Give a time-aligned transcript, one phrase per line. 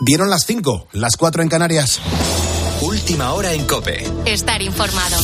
[0.00, 2.00] Dieron las 5, las 4 en Canarias.
[2.82, 4.04] Última hora en Cope.
[4.26, 5.16] Estar informado.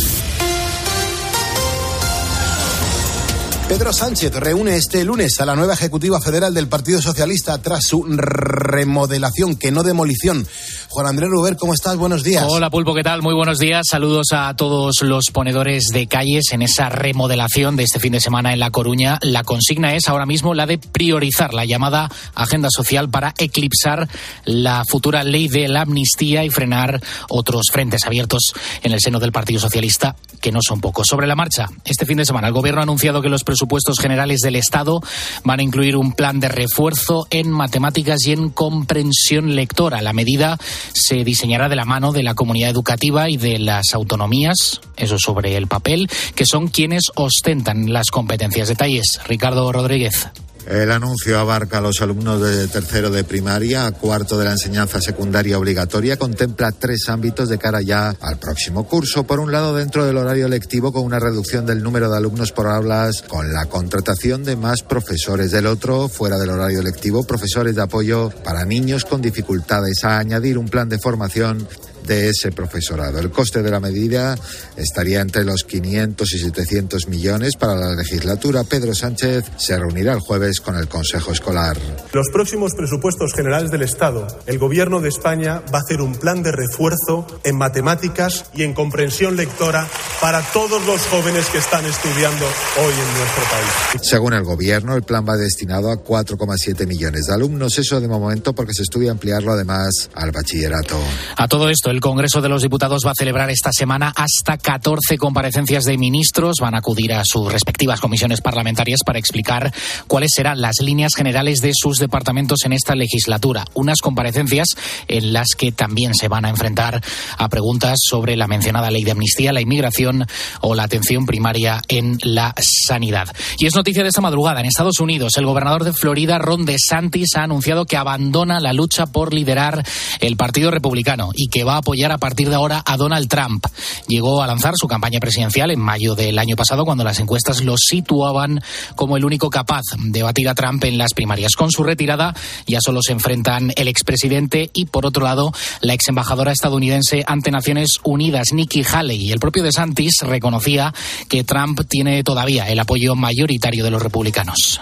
[3.68, 8.04] Pedro Sánchez reúne este lunes a la nueva Ejecutiva Federal del Partido Socialista tras su
[8.04, 10.46] remodelación, que no demolición.
[10.92, 11.96] Juan Andrés Ruber, ¿cómo estás?
[11.96, 12.44] Buenos días.
[12.46, 13.22] Hola Pulpo, ¿qué tal?
[13.22, 13.86] Muy buenos días.
[13.88, 18.52] Saludos a todos los ponedores de calles en esa remodelación de este fin de semana
[18.52, 19.18] en La Coruña.
[19.22, 24.06] La consigna es ahora mismo la de priorizar la llamada agenda social para eclipsar
[24.44, 29.32] la futura ley de la amnistía y frenar otros frentes abiertos en el seno del
[29.32, 31.06] Partido Socialista, que no son pocos.
[31.06, 34.40] Sobre la marcha, este fin de semana el Gobierno ha anunciado que los presupuestos generales
[34.40, 35.00] del Estado
[35.42, 40.02] van a incluir un plan de refuerzo en matemáticas y en comprensión lectora.
[40.02, 40.58] La medida
[40.92, 45.56] se diseñará de la mano de la comunidad educativa y de las autonomías, eso sobre
[45.56, 48.68] el papel, que son quienes ostentan las competencias.
[48.68, 50.28] Detalles, Ricardo Rodríguez.
[50.66, 55.00] El anuncio abarca a los alumnos de tercero de primaria a cuarto de la enseñanza
[55.00, 56.16] secundaria obligatoria.
[56.16, 59.24] Contempla tres ámbitos de cara ya al próximo curso.
[59.24, 62.68] Por un lado, dentro del horario lectivo, con una reducción del número de alumnos por
[62.68, 65.50] aulas, con la contratación de más profesores.
[65.50, 70.04] Del otro, fuera del horario lectivo, profesores de apoyo para niños con dificultades.
[70.04, 71.66] A añadir un plan de formación
[72.06, 73.18] de ese profesorado.
[73.18, 74.36] El coste de la medida
[74.76, 78.64] estaría entre los 500 y 700 millones para la legislatura.
[78.64, 81.76] Pedro Sánchez se reunirá el jueves con el Consejo Escolar.
[82.12, 86.42] Los próximos presupuestos generales del Estado, el Gobierno de España va a hacer un plan
[86.42, 89.88] de refuerzo en matemáticas y en comprensión lectora
[90.20, 94.02] para todos los jóvenes que están estudiando hoy en nuestro país.
[94.02, 97.78] Según el Gobierno, el plan va destinado a 4,7 millones de alumnos.
[97.78, 100.98] Eso de momento porque se estudia ampliarlo además al bachillerato.
[101.36, 105.18] A todo esto, el Congreso de los Diputados va a celebrar esta semana hasta 14
[105.18, 106.56] comparecencias de ministros.
[106.58, 109.70] Van a acudir a sus respectivas comisiones parlamentarias para explicar
[110.06, 113.66] cuáles serán las líneas generales de sus departamentos en esta legislatura.
[113.74, 114.68] Unas comparecencias
[115.06, 117.02] en las que también se van a enfrentar
[117.36, 120.26] a preguntas sobre la mencionada ley de amnistía, la inmigración
[120.62, 123.28] o la atención primaria en la sanidad.
[123.58, 124.60] Y es noticia de esta madrugada.
[124.60, 129.04] En Estados Unidos, el gobernador de Florida, Ron DeSantis, ha anunciado que abandona la lucha
[129.04, 129.84] por liderar
[130.20, 133.66] el Partido Republicano y que va a apoyar a partir de ahora a Donald Trump.
[134.06, 137.76] Llegó a lanzar su campaña presidencial en mayo del año pasado cuando las encuestas lo
[137.76, 138.62] situaban
[138.96, 141.56] como el único capaz de batir a Trump en las primarias.
[141.56, 142.34] Con su retirada
[142.66, 147.50] ya solo se enfrentan el expresidente y por otro lado la ex embajadora estadounidense ante
[147.50, 149.32] Naciones Unidas, Nikki Haley.
[149.32, 150.94] El propio DeSantis reconocía
[151.28, 154.80] que Trump tiene todavía el apoyo mayoritario de los republicanos.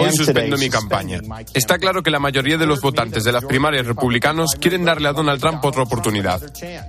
[0.00, 1.20] Hoy suspendo mi campaña.
[1.52, 5.12] Está claro que la mayoría de los votantes de las primarias republicanos quieren darle a
[5.12, 5.97] Donald Trump otra oportunidad.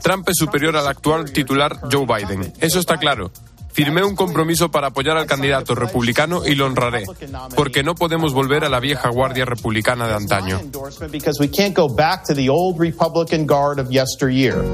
[0.02, 2.54] Trump es superior al actual titular Joe Biden.
[2.60, 3.32] Eso está claro.
[3.72, 7.06] Firmé un compromiso para apoyar al candidato republicano y lo honraré,
[7.56, 10.60] porque no podemos volver a la vieja guardia republicana de antaño.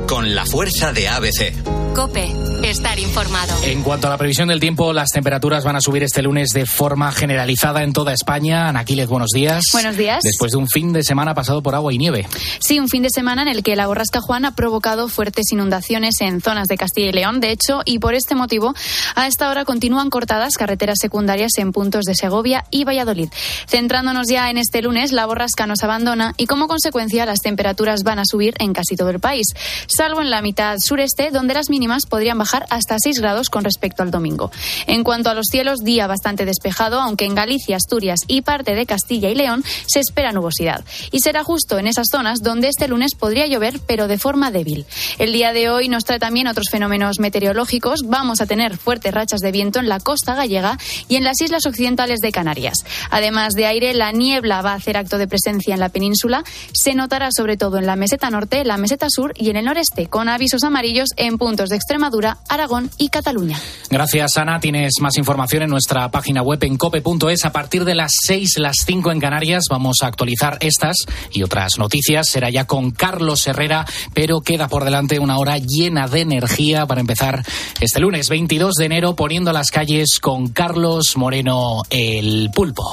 [0.08, 1.96] Con la fuerza de ABC.
[1.96, 2.30] Cope,
[2.64, 3.56] estar informado.
[3.64, 6.66] En cuanto a la previsión del tiempo, las temperaturas van a subir este lunes de
[6.66, 8.68] forma generalizada en toda España.
[8.68, 9.64] Anaquiles, buenos días.
[9.72, 10.20] Buenos días.
[10.22, 12.28] Después de un fin de semana pasado por agua y nieve.
[12.60, 16.20] Sí, un fin de semana en el que la borrasca Juan ha provocado fuertes inundaciones
[16.20, 17.40] en zonas de Castilla y León.
[17.40, 18.74] De hecho, y por este motivo,
[19.16, 23.30] a esta hora continúan cortadas carreteras secundarias en puntos de Segovia y Valladolid.
[23.68, 28.20] Centrándonos ya en este lunes, la borrasca nos abandona y como consecuencia las temperaturas van
[28.20, 29.48] a subir en casi todo el país,
[29.88, 34.04] salvo en la mitad sureste, donde las mínimas podrían bajar hasta 6 grados con respecto
[34.04, 34.52] al domingo.
[34.88, 38.86] En cuanto a los cielos, día bastante despejado, aunque en Galicia, Asturias y parte de
[38.86, 40.84] Castilla y León se espera nubosidad.
[41.12, 44.86] Y será justo en esas zonas donde este lunes podría llover, pero de forma débil.
[45.18, 48.02] El día de hoy nos trae también otros fenómenos meteorológicos.
[48.06, 50.78] Vamos a tener fuertes rachas de viento en la costa gallega
[51.08, 52.86] y en las islas occidentales de Canarias.
[53.10, 56.44] Además de aire, la niebla va a hacer acto de presencia en la península.
[56.74, 60.08] Se notará sobre todo en la meseta norte, la meseta sur y en el noreste,
[60.08, 63.60] con avisos amarillos en puntos de Extremadura, Aragón y Cataluña.
[63.90, 64.60] Gracias, Ana.
[64.60, 67.46] Tienes más información en nuestra página web en cope.es.
[67.46, 70.98] A partir de las 6, las 5 en Canarias, vamos a actualizar estas
[71.32, 72.28] y otras noticias.
[72.30, 77.02] Será ya con Carlos Herrera, pero queda por delante una hora llena de energía para
[77.02, 77.44] empezar
[77.80, 82.84] este lunes 22 de enero poniendo las calles con Carlos Moreno el pulpo.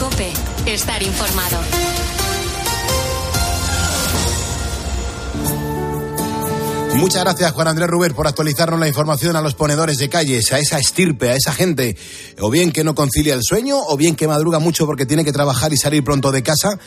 [0.00, 0.32] Cope,
[0.64, 1.58] estar informado.
[6.94, 10.58] Muchas gracias, Juan Andrés Ruber, por actualizarnos la información a los ponedores de calles, a
[10.58, 11.94] esa estirpe, a esa gente,
[12.40, 15.32] o bien que no concilia el sueño, o bien que madruga mucho porque tiene que
[15.32, 16.78] trabajar y salir pronto de casa,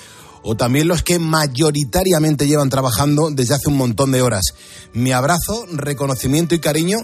[0.41, 4.53] o también los que mayoritariamente llevan trabajando desde hace un montón de horas.
[4.93, 6.97] Mi abrazo, reconocimiento y cariño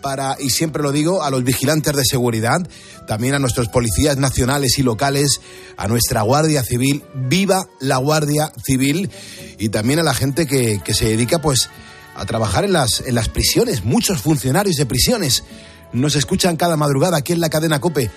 [0.00, 2.66] para, y siempre lo digo, a los vigilantes de seguridad,
[3.06, 5.40] también a nuestros policías nacionales y locales,
[5.76, 9.10] a nuestra Guardia Civil, viva la Guardia Civil,
[9.58, 11.68] y también a la gente que, que se dedica pues
[12.16, 15.44] a trabajar en las, en las prisiones, muchos funcionarios de prisiones.
[15.92, 18.04] Nos escuchan cada madrugada aquí en la cadena Cope.
[18.04, 18.10] Eh,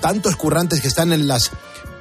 [0.00, 1.50] tantos currantes que están en las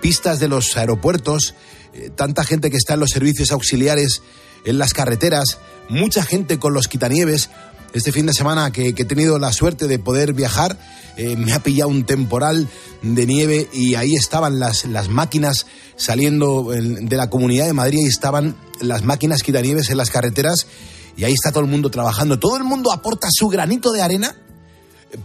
[0.02, 1.54] pistas de los aeropuertos,
[1.94, 4.22] eh, tanta gente que está en los servicios auxiliares,
[4.66, 5.60] en las carreteras,
[5.90, 7.50] mucha gente con los quitanieves.
[7.94, 10.78] Este fin de semana que, he tenido la suerte de poder viajar,
[11.16, 12.68] eh, me ha pillado un temporal
[13.01, 18.07] de nieve y ahí estaban las, las máquinas saliendo de la Comunidad de Madrid y
[18.07, 20.68] estaban las máquinas quitanieves en las carreteras
[21.16, 22.39] y ahí está todo el mundo trabajando.
[22.39, 24.36] Todo el mundo aporta su granito de arena,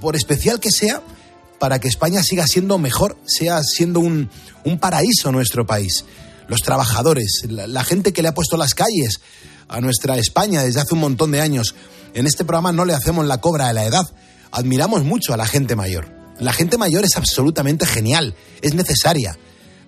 [0.01, 1.03] por especial que sea,
[1.59, 4.31] para que España siga siendo mejor, sea siendo un,
[4.65, 6.05] un paraíso nuestro país.
[6.49, 9.21] Los trabajadores, la gente que le ha puesto las calles
[9.73, 11.75] a nuestra España desde hace un montón de años.
[12.15, 14.09] En este programa no le hacemos la cobra de la edad.
[14.51, 16.09] Admiramos mucho a la gente mayor.
[16.39, 19.39] La gente mayor es absolutamente genial, es necesaria.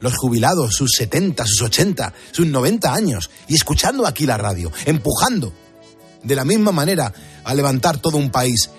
[0.01, 5.53] Los jubilados, sus 70, sus 80, sus 90 años, y escuchando aquí la radio, empujando
[6.23, 7.13] de la misma manera
[7.45, 8.71] a levantar todo un país.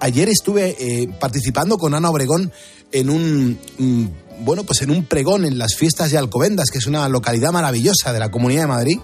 [0.00, 2.52] Ayer estuve eh, participando con Ana Obregón
[2.92, 6.86] en un, mm, bueno, pues en un pregón en las fiestas de Alcobendas, que es
[6.86, 8.98] una localidad maravillosa de la Comunidad de Madrid,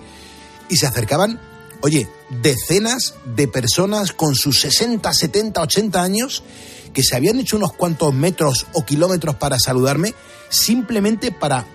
[0.72, 1.38] y se acercaban,
[1.82, 2.08] oye,
[2.42, 6.42] decenas de personas con sus 60, 70, 80 años
[6.94, 10.14] que se habían hecho unos cuantos metros o kilómetros para saludarme,
[10.48, 11.66] simplemente para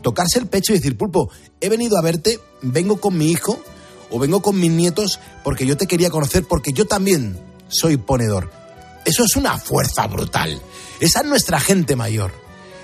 [0.00, 1.28] tocarse el pecho y decir, pulpo,
[1.60, 3.60] he venido a verte, vengo con mi hijo
[4.10, 7.36] o vengo con mis nietos porque yo te quería conocer, porque yo también
[7.66, 8.48] soy ponedor.
[9.04, 10.62] Eso es una fuerza brutal.
[11.00, 12.30] Esa es nuestra gente mayor.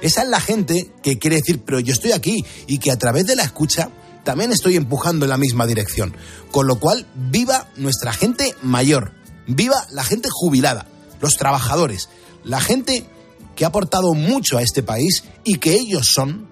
[0.03, 3.27] Esa es la gente que quiere decir, pero yo estoy aquí y que a través
[3.27, 3.91] de la escucha
[4.27, 6.13] también estoy empujando en la misma dirección.
[6.51, 9.13] Con lo cual, viva nuestra gente mayor,
[9.47, 10.89] viva la gente jubilada,
[11.21, 12.09] los trabajadores,
[12.43, 13.07] la gente
[13.55, 16.49] que ha aportado mucho a este país y que ellos son,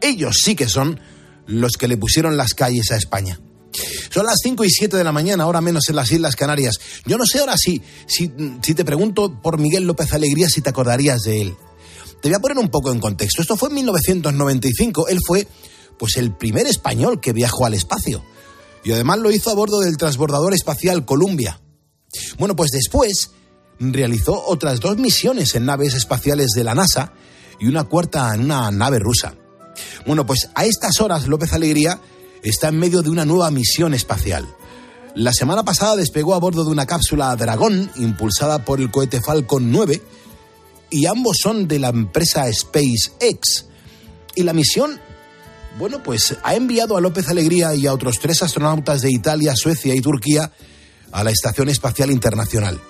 [0.00, 1.00] ellos sí que son
[1.46, 3.38] los que le pusieron las calles a España.
[4.08, 6.80] Son las 5 y 7 de la mañana, ahora menos en las Islas Canarias.
[7.04, 8.32] Yo no sé ahora sí, si,
[8.62, 11.56] si te pregunto por Miguel López Alegría, si te acordarías de él.
[12.22, 13.42] Te voy a poner un poco en contexto.
[13.42, 15.08] Esto fue en 1995.
[15.08, 15.46] Él fue,
[15.98, 18.24] pues, el primer español que viajó al espacio.
[18.84, 21.60] Y además lo hizo a bordo del transbordador espacial Columbia.
[22.38, 23.32] Bueno, pues después
[23.80, 27.12] realizó otras dos misiones en naves espaciales de la NASA
[27.60, 29.34] y una cuarta en una nave rusa.
[30.06, 32.00] Bueno, pues a estas horas López Alegría
[32.42, 34.46] está en medio de una nueva misión espacial.
[35.14, 39.72] La semana pasada despegó a bordo de una cápsula Dragón impulsada por el cohete Falcon
[39.72, 40.02] 9
[40.90, 43.66] y ambos son de la empresa SpaceX.
[44.34, 45.00] Y la misión,
[45.78, 49.94] bueno, pues ha enviado a López Alegría y a otros tres astronautas de Italia, Suecia
[49.94, 50.50] y Turquía
[51.12, 52.80] a la Estación Espacial Internacional.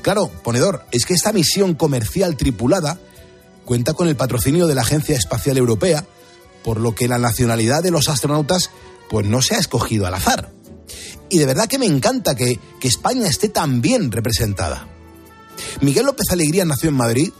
[0.00, 2.98] Claro, ponedor, es que esta misión comercial tripulada
[3.64, 6.06] cuenta con el patrocinio de la Agencia Espacial Europea,
[6.64, 8.70] por lo que la nacionalidad de los astronautas
[9.10, 10.50] pues no se ha escogido al azar.
[11.28, 14.88] Y de verdad que me encanta que, que España esté tan bien representada.
[15.80, 17.32] Miguel López Alegría nació en Madrid,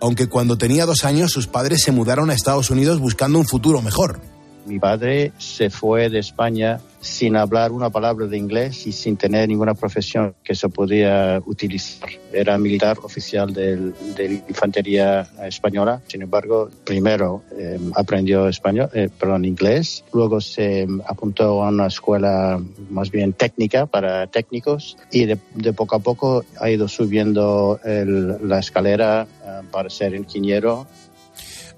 [0.00, 3.82] aunque cuando tenía dos años sus padres se mudaron a Estados Unidos buscando un futuro
[3.82, 4.20] mejor.
[4.66, 9.48] Mi padre se fue de España sin hablar una palabra de inglés y sin tener
[9.48, 12.10] ninguna profesión que se podía utilizar.
[12.32, 16.02] Era militar oficial de la infantería española.
[16.08, 20.02] Sin embargo, primero eh, aprendió español, eh, perdón, inglés.
[20.12, 22.60] Luego se apuntó a una escuela
[22.90, 25.36] más bien técnica para técnicos y de,
[25.72, 30.88] poco a poco ha ido subiendo la escalera eh, para ser ingeniero.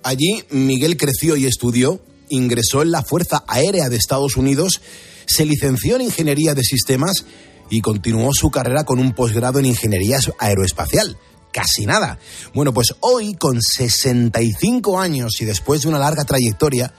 [0.02, 4.80] Allí Miguel creció y estudió ingresó en la Fuerza Aérea de Estados Unidos,
[5.26, 7.24] se licenció en Ingeniería de Sistemas
[7.70, 11.18] y continuó su carrera con un posgrado en Ingeniería Aeroespacial.
[11.52, 12.18] Casi nada.
[12.54, 16.92] Bueno, pues hoy, con 65 años y después de una larga trayectoria,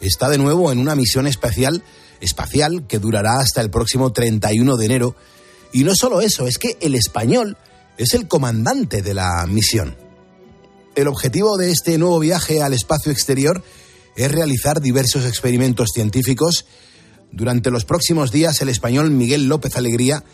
[0.00, 1.82] está de nuevo en una misión especial,
[2.20, 5.16] espacial que durará hasta el próximo 31 de enero.
[5.72, 7.56] Y no solo eso, es que el español
[7.96, 9.96] es el comandante de la misión.
[10.94, 13.62] El objetivo de este nuevo viaje al espacio exterior
[14.18, 16.66] es realizar diversos experimentos científicos.
[17.30, 20.24] Durante los próximos días, el español Miguel López Alegría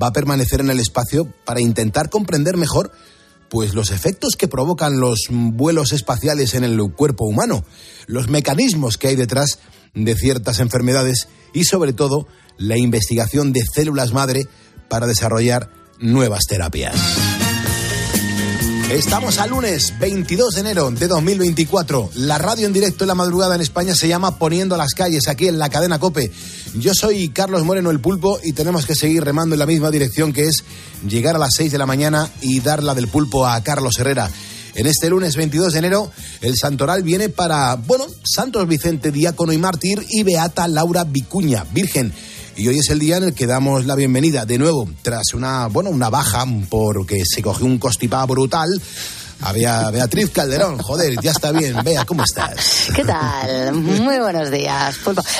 [0.00, 2.92] va a permanecer en el espacio para intentar comprender mejor
[3.48, 7.64] pues los efectos que provocan los vuelos espaciales en el cuerpo humano,
[8.06, 9.58] los mecanismos que hay detrás
[9.92, 14.46] de ciertas enfermedades y sobre todo la investigación de células madre
[14.88, 15.68] para desarrollar
[15.98, 16.94] nuevas terapias.
[18.92, 22.10] Estamos al lunes 22 de enero de 2024.
[22.16, 25.48] La radio en directo en la madrugada en España se llama Poniendo las calles aquí
[25.48, 26.30] en la cadena Cope.
[26.74, 30.34] Yo soy Carlos Moreno el Pulpo y tenemos que seguir remando en la misma dirección
[30.34, 30.62] que es
[31.08, 34.30] llegar a las 6 de la mañana y dar la del pulpo a Carlos Herrera.
[34.74, 39.58] En este lunes 22 de enero, el santoral viene para, bueno, Santos Vicente, diácono y
[39.58, 42.12] mártir, y Beata Laura Vicuña, virgen.
[42.56, 45.68] Y hoy es el día en el que damos la bienvenida de nuevo, tras una,
[45.68, 48.68] bueno, una baja, porque se cogió un constipado brutal
[49.42, 51.76] había Beatriz Calderón, joder, ya está bien.
[51.84, 52.88] Vea, ¿cómo estás?
[52.94, 53.72] ¿Qué tal?
[53.72, 54.96] Muy buenos días.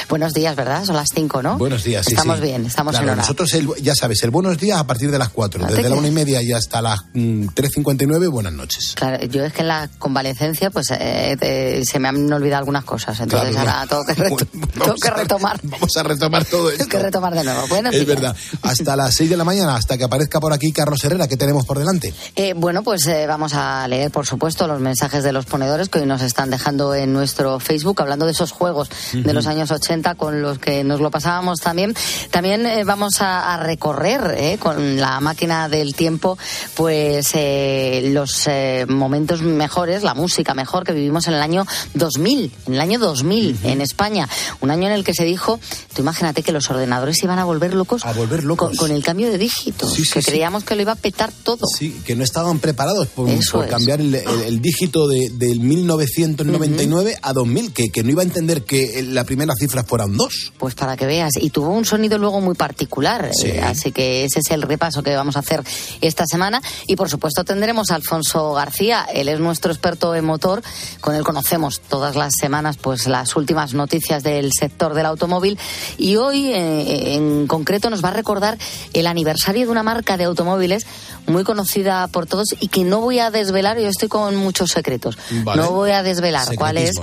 [0.09, 0.85] Buenos días, ¿verdad?
[0.85, 1.59] Son las 5, ¿no?
[1.59, 2.13] Buenos días, sí.
[2.13, 3.17] Estamos bien, estamos en hora.
[3.17, 6.11] Nosotros, ya sabes, el buenos días a partir de las 4, desde la una y
[6.11, 8.93] media y hasta las 3.59, mm, buenas noches.
[8.95, 13.19] Claro, yo es que en la convalecencia, pues eh, se me han olvidado algunas cosas,
[13.21, 14.15] entonces ahora tengo, que,
[15.03, 15.61] que, retomar.
[15.63, 16.85] vamos a retomar todo esto.
[16.85, 17.67] Tengo que retomar de nuevo.
[17.69, 18.37] Buenos es verdad.
[18.63, 21.65] Hasta las 6 de la mañana, hasta que aparezca por aquí Carlos Herrera, ¿qué tenemos
[21.67, 22.13] por delante?
[22.37, 25.99] Eh, bueno, pues eh, vamos a leer, por supuesto, los mensajes de los ponedores que
[25.99, 30.15] hoy nos están dejando en nuestro Facebook, hablando de esos juegos de los años 80
[30.15, 31.95] con los que nos lo pasábamos también.
[32.31, 36.39] También eh, vamos a, recorrer eh, con la máquina del tiempo,
[36.75, 38.49] pues eh, los
[38.89, 43.59] momentos mejores, la música mejor que vivimos en el año 2000, en el año 2000
[43.65, 44.27] en España,
[44.61, 45.61] un año en el que se dijo,
[45.95, 48.79] tú imagínate que los ordenadores iban a volver locos, a volver locos.
[48.79, 51.67] Con, el cambio de dígitos, que creíamos que lo iba a petar todo.
[51.67, 53.29] Sí, que no estaban preparados por,
[53.73, 59.03] cambiar el, dígito de, del 1999 a 2000, que, que no iba a entender que
[59.03, 60.53] la primera cifra fuera un 2.
[60.59, 64.41] Pues para que veas, y tuvo un sonido luego muy particular, eh, así que ese
[64.41, 65.63] es el repaso que vamos a hacer
[66.03, 66.61] esta semana.
[66.87, 70.63] Y por supuesto tendremos a Alfonso García, él es nuestro experto en motor,
[71.01, 75.59] con él conocemos todas las semanas pues las últimas noticias del sector del automóvil.
[75.97, 78.59] Y hoy eh, en concreto nos va a recordar
[78.93, 80.87] el aniversario de una marca de automóviles
[81.27, 85.17] muy conocida por todos y que no voy a desvelar, yo estoy con muchos secretos.
[85.45, 86.95] No voy a desvelar cuál es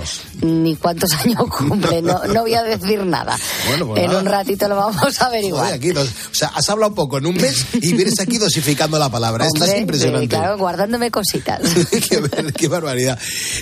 [0.42, 3.38] ni cuántos años cumple, no, no voy a decir nada.
[3.66, 5.78] Pues en un ratito lo vamos a averiguar.
[5.78, 9.46] o sea, has hablado poco en un mes y vienes aquí dosificando la palabra.
[9.46, 10.28] Estás impresionante.
[10.28, 11.60] claro, guardándome cositas.
[12.56, 13.18] qué, barbaridad.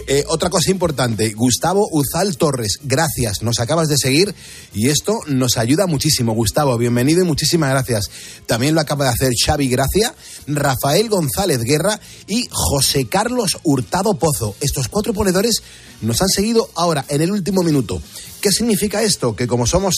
[0.06, 4.34] Eh, otra cosa importante, Gustavo Uzal Torres, gracias, nos acabas de seguir
[4.74, 6.32] y esto nos ayuda muchísimo.
[6.34, 8.10] Gustavo, bienvenido y muchísimas gracias.
[8.46, 10.14] También lo acaba de hacer Xavi Gracia,
[10.46, 14.54] Rafael González Guerra y José Carlos Hurtado Pozo.
[14.60, 15.62] Estos cuatro ponedores
[16.00, 18.00] nos han seguido ahora en el último minuto.
[18.40, 19.36] ¿Qué significa esto?
[19.36, 19.96] Que como somos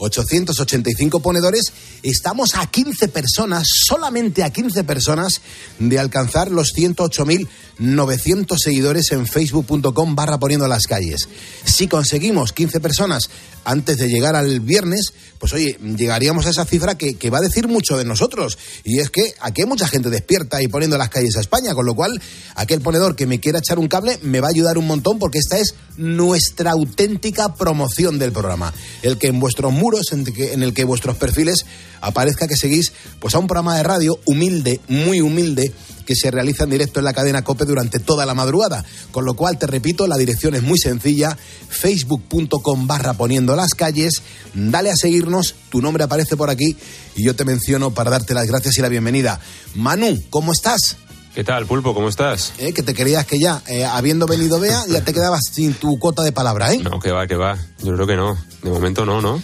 [0.00, 5.42] 108.885 ponedores, estamos a 15 personas, solamente a 15 personas,
[5.78, 11.28] de alcanzar los 108.900 seguidores en facebook.com barra poniendo las calles.
[11.64, 13.28] Si conseguimos 15 personas
[13.64, 17.42] antes de llegar al viernes, pues oye, llegaríamos a esa cifra que, que va a
[17.42, 18.58] decir mucho de nosotros.
[18.84, 21.86] Y es que aquí hay mucha gente despierta y poniendo las calles a España, con
[21.86, 22.20] lo cual
[22.54, 25.38] aquel ponedor que me quiera echar un cable me va a ayudar un montón porque
[25.38, 28.72] esta es nuestra auténtica promoción del programa.
[29.02, 31.66] El que en vuestros muros, en, el que vuestros perfiles
[32.00, 35.72] aparezca que seguís pues a un programa de radio humilde, muy humilde,
[36.06, 38.84] que se realiza en directo en la cadena COPE durante toda la madrugada.
[39.12, 41.36] Con lo cual, te repito, la dirección es muy sencilla,
[41.68, 44.22] facebook.com barra poniendo las calles,
[44.54, 46.76] dale a seguirnos, tu nombre aparece por aquí
[47.16, 49.40] y yo te menciono para darte las gracias y la bienvenida.
[49.74, 50.96] Manu, ¿cómo estás?
[51.34, 51.94] ¿Qué tal, Pulpo?
[51.94, 52.52] ¿Cómo estás?
[52.58, 55.96] Eh, que te creías que ya, eh, habiendo venido Bea, ya te quedabas sin tu
[55.96, 56.78] cuota de palabra, ¿eh?
[56.78, 57.56] No, que va, que va.
[57.82, 58.36] Yo creo que no.
[58.62, 59.40] De momento no, ¿no?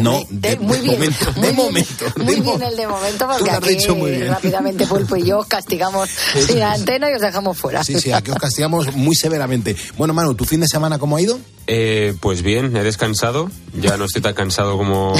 [0.00, 1.32] no, de, muy bien, momento.
[1.40, 2.04] de momento.
[2.16, 6.08] Muy bien el de momento, porque aquí rápidamente Pulpo y yo os castigamos
[6.46, 7.84] sin antena y os dejamos fuera.
[7.84, 9.76] Sí, sí, aquí os castigamos muy severamente.
[9.96, 11.38] Bueno, Manu, ¿tu fin de semana cómo ha ido?
[11.68, 13.50] Eh, pues bien, he descansado.
[13.80, 15.14] Ya no estoy tan cansado como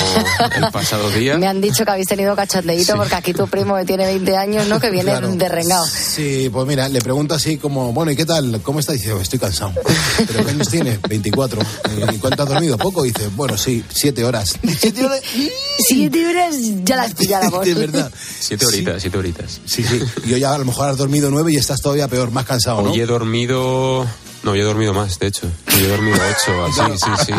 [0.57, 1.37] el pasado día.
[1.39, 4.67] Me han dicho que habéis tenido cachondeíto porque aquí tu primo que tiene 20 años,
[4.67, 4.81] ¿no?
[4.81, 5.85] Que viene derrengado.
[6.07, 8.61] Sí, pues mira, le pregunto así como, bueno, ¿y qué tal?
[8.63, 8.93] ¿Cómo está?
[8.93, 9.73] dice, estoy cansado.
[10.27, 10.99] ¿Pero qué años tiene?
[11.09, 11.61] 24.
[12.13, 12.79] ¿Y cuánto has dormido?
[12.79, 13.03] ¿Poco?
[13.03, 14.59] dice, bueno, sí, 7 horas.
[14.79, 15.21] ¿Siete horas?
[15.87, 17.65] Siete horas ya las pilláramos.
[17.65, 18.13] De verdad.
[18.39, 19.61] Siete horitas, siete horitas.
[19.67, 20.01] Sí, sí.
[20.25, 22.93] Y hoy a lo mejor has dormido nueve y estás todavía peor, más cansado, ¿no?
[22.93, 24.07] Hoy he dormido
[24.47, 25.51] no, yo he dormido más, de hecho.
[25.73, 27.33] Yo he dormido ocho, así, sí, sí.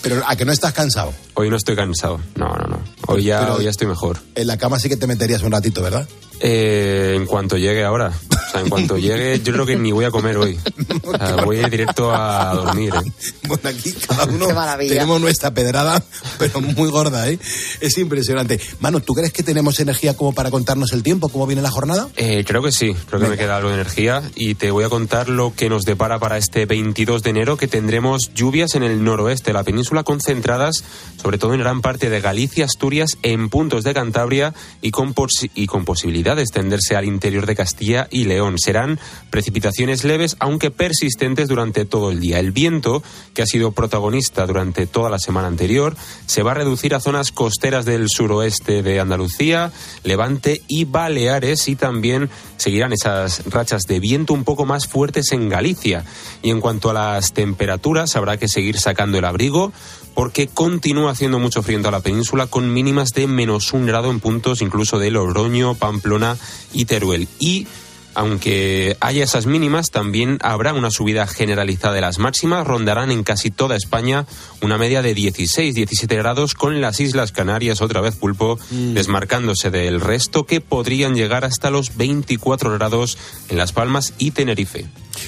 [0.00, 1.12] Pero ¿a que no estás cansado?
[1.34, 2.20] Hoy no estoy cansado.
[2.36, 2.82] No, no, no.
[3.06, 4.18] Hoy ya, hoy ya estoy mejor.
[4.34, 6.08] En la cama sí que te meterías un ratito, ¿verdad?
[6.44, 8.08] Eh, en cuanto llegue ahora.
[8.08, 10.58] O sea, en cuanto llegue, yo creo que ni voy a comer hoy.
[11.04, 12.92] O sea, voy a ir directo a dormir.
[12.94, 13.12] ¿eh?
[13.46, 16.02] Bueno, aquí cada uno tenemos nuestra pedrada,
[16.38, 17.38] pero muy gorda, ¿eh?
[17.80, 18.60] Es impresionante.
[18.80, 22.08] Manu, ¿tú crees que tenemos energía como para contarnos el tiempo, cómo viene la jornada?
[22.16, 24.88] Eh, creo que sí, creo que me queda algo de energía y te voy a
[24.88, 29.04] contar lo que nos depara para este 22 de enero, que tendremos lluvias en el
[29.04, 30.82] noroeste de la península concentradas,
[31.22, 35.14] sobre todo en gran parte de Galicia, Asturias, en puntos de Cantabria y con,
[35.54, 38.58] y con posibilidad de extenderse al interior de Castilla y León.
[38.58, 38.98] Serán
[39.30, 42.38] precipitaciones leves, aunque persistentes durante todo el día.
[42.38, 43.02] El viento,
[43.34, 45.96] que ha sido protagonista durante toda la semana anterior,
[46.26, 49.72] se va a reducir a zonas costeras del suroeste de Andalucía,
[50.04, 55.48] Levante y Baleares y también seguirán esas rachas de viento un poco más fuertes en
[55.48, 56.04] Galicia.
[56.42, 59.72] Y en cuanto a las temperaturas, habrá que seguir sacando el abrigo
[60.14, 64.10] porque continúa haciendo mucho frío en toda la península con mínimas de menos un grado
[64.10, 66.36] en puntos incluso de Logroño, Pamplona
[66.72, 67.28] y Teruel.
[67.38, 67.66] Y
[68.14, 72.66] aunque haya esas mínimas, también habrá una subida generalizada de las máximas.
[72.66, 74.26] Rondarán en casi toda España
[74.60, 78.94] una media de 16, 17 grados, con las Islas Canarias, otra vez pulpo, mm.
[78.94, 84.86] desmarcándose del resto, que podrían llegar hasta los 24 grados en Las Palmas y Tenerife.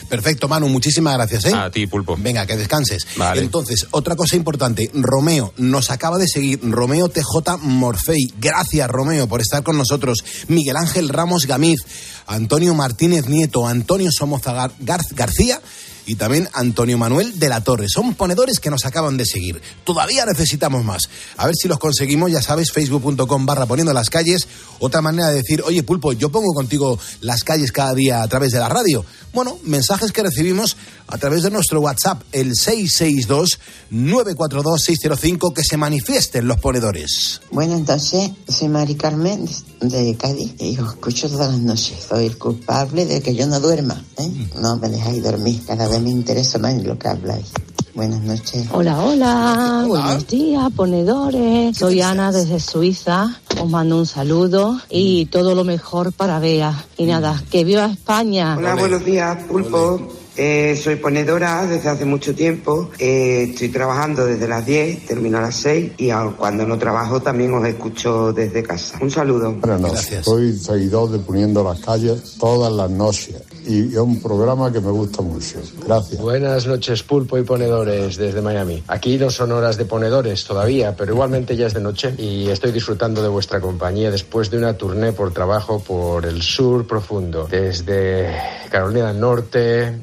[0.08, 1.46] Perfecto, Manu, muchísimas gracias.
[1.46, 1.54] ¿eh?
[1.54, 2.16] A ti, Pulpo.
[2.18, 3.06] Venga, que descanses.
[3.34, 8.32] Entonces, otra cosa importante, Romeo nos acaba de seguir, Romeo TJ Morfei.
[8.38, 10.24] Gracias, Romeo, por estar con nosotros.
[10.48, 11.80] Miguel Ángel Ramos Gamiz,
[12.26, 15.60] Antonio Martínez Nieto, Antonio Somoza García
[16.06, 17.86] y también Antonio Manuel de la Torre.
[17.88, 19.60] Son ponedores que nos acaban de seguir.
[19.84, 21.08] Todavía necesitamos más.
[21.36, 24.46] A ver si los conseguimos, ya sabes, facebook.com barra poniendo las calles.
[24.80, 28.52] Otra manera de decir, oye Pulpo, yo pongo contigo las calles cada día a través
[28.52, 29.04] de la radio.
[29.34, 30.76] Bueno, mensajes que recibimos
[31.08, 37.40] a través de nuestro WhatsApp, el 662-942-605, que se manifiesten los ponedores.
[37.50, 39.44] Bueno, entonces, soy Mari Carmen
[39.80, 42.06] de Cádiz y os escucho todas las noches.
[42.08, 44.04] Soy el culpable de que yo no duerma.
[44.18, 44.28] ¿eh?
[44.28, 44.50] Mm.
[44.60, 45.60] No me dejáis dormir.
[45.66, 47.52] Cada vez me interesa más lo que habláis.
[47.94, 48.66] Buenas noches.
[48.72, 49.84] Hola, hola.
[49.86, 51.76] Buenos días, ponedores.
[51.76, 53.40] Soy Ana desde Suiza.
[53.60, 56.86] Os mando un saludo y todo lo mejor para Bea.
[56.96, 58.56] Y nada, que viva España.
[58.58, 60.00] Hola, buenos días, Pulpo.
[60.36, 62.90] Eh, soy ponedora desde hace mucho tiempo.
[62.98, 67.54] Eh, estoy trabajando desde las 10, termino a las 6 y cuando no trabajo también
[67.54, 68.98] os escucho desde casa.
[69.00, 69.52] Un saludo.
[69.52, 70.24] Buenas noches.
[70.24, 74.90] Soy seguidor de Poniendo las Calles todas las noches y es un programa que me
[74.90, 75.60] gusta mucho.
[75.84, 76.20] Gracias.
[76.20, 78.82] Buenas noches, pulpo y ponedores desde Miami.
[78.88, 82.72] Aquí no son horas de ponedores todavía, pero igualmente ya es de noche y estoy
[82.72, 88.36] disfrutando de vuestra compañía después de una tournée por trabajo por el sur profundo, desde
[88.70, 89.98] Carolina del Norte,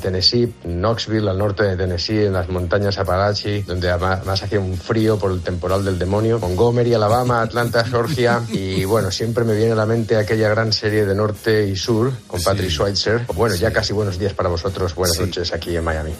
[0.00, 5.18] Tennessee, Knoxville, al norte de Tennessee, en las montañas Apalache, donde además hacía un frío
[5.18, 6.38] por el temporal del demonio.
[6.38, 8.42] Montgomery, Alabama, Atlanta, Georgia.
[8.56, 12.12] Y bueno, siempre me viene a la mente aquella gran serie de norte y sur
[12.26, 13.26] con Patrick Schweitzer.
[13.34, 14.94] Bueno, ya casi buenos días para vosotros.
[14.94, 16.12] Buenas noches aquí en Miami.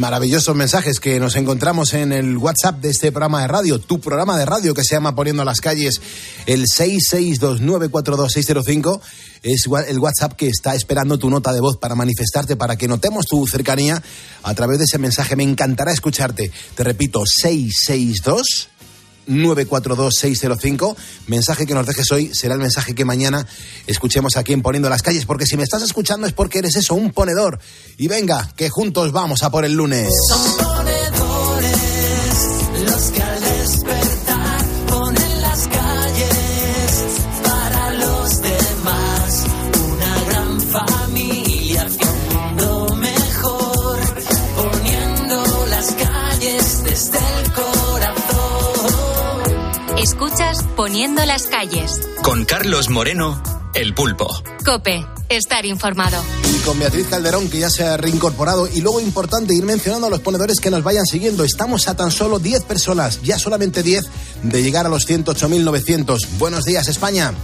[0.00, 4.38] Maravillosos mensajes que nos encontramos en el WhatsApp de este programa de radio, tu programa
[4.38, 6.00] de radio que se llama Poniendo a las calles,
[6.46, 8.98] el 662942605
[9.42, 13.26] es el WhatsApp que está esperando tu nota de voz para manifestarte, para que notemos
[13.26, 14.02] tu cercanía
[14.42, 15.36] a través de ese mensaje.
[15.36, 16.50] Me encantará escucharte.
[16.74, 18.69] Te repito, 662
[19.30, 20.96] 942-605.
[21.26, 23.46] Mensaje que nos dejes hoy será el mensaje que mañana
[23.86, 26.94] escuchemos aquí en Poniendo las Calles, porque si me estás escuchando es porque eres eso,
[26.94, 27.58] un ponedor.
[27.96, 30.10] Y venga, que juntos vamos a por el lunes.
[50.80, 52.00] Poniendo las calles.
[52.22, 53.42] Con Carlos Moreno,
[53.74, 54.26] El Pulpo.
[54.64, 56.24] Cope, estar informado.
[56.54, 58.66] Y con Beatriz Calderón, que ya se ha reincorporado.
[58.66, 61.44] Y luego, importante, ir mencionando a los ponedores que nos vayan siguiendo.
[61.44, 64.06] Estamos a tan solo 10 personas, ya solamente 10,
[64.42, 66.26] de llegar a los 108.900.
[66.38, 67.34] Buenos días, España.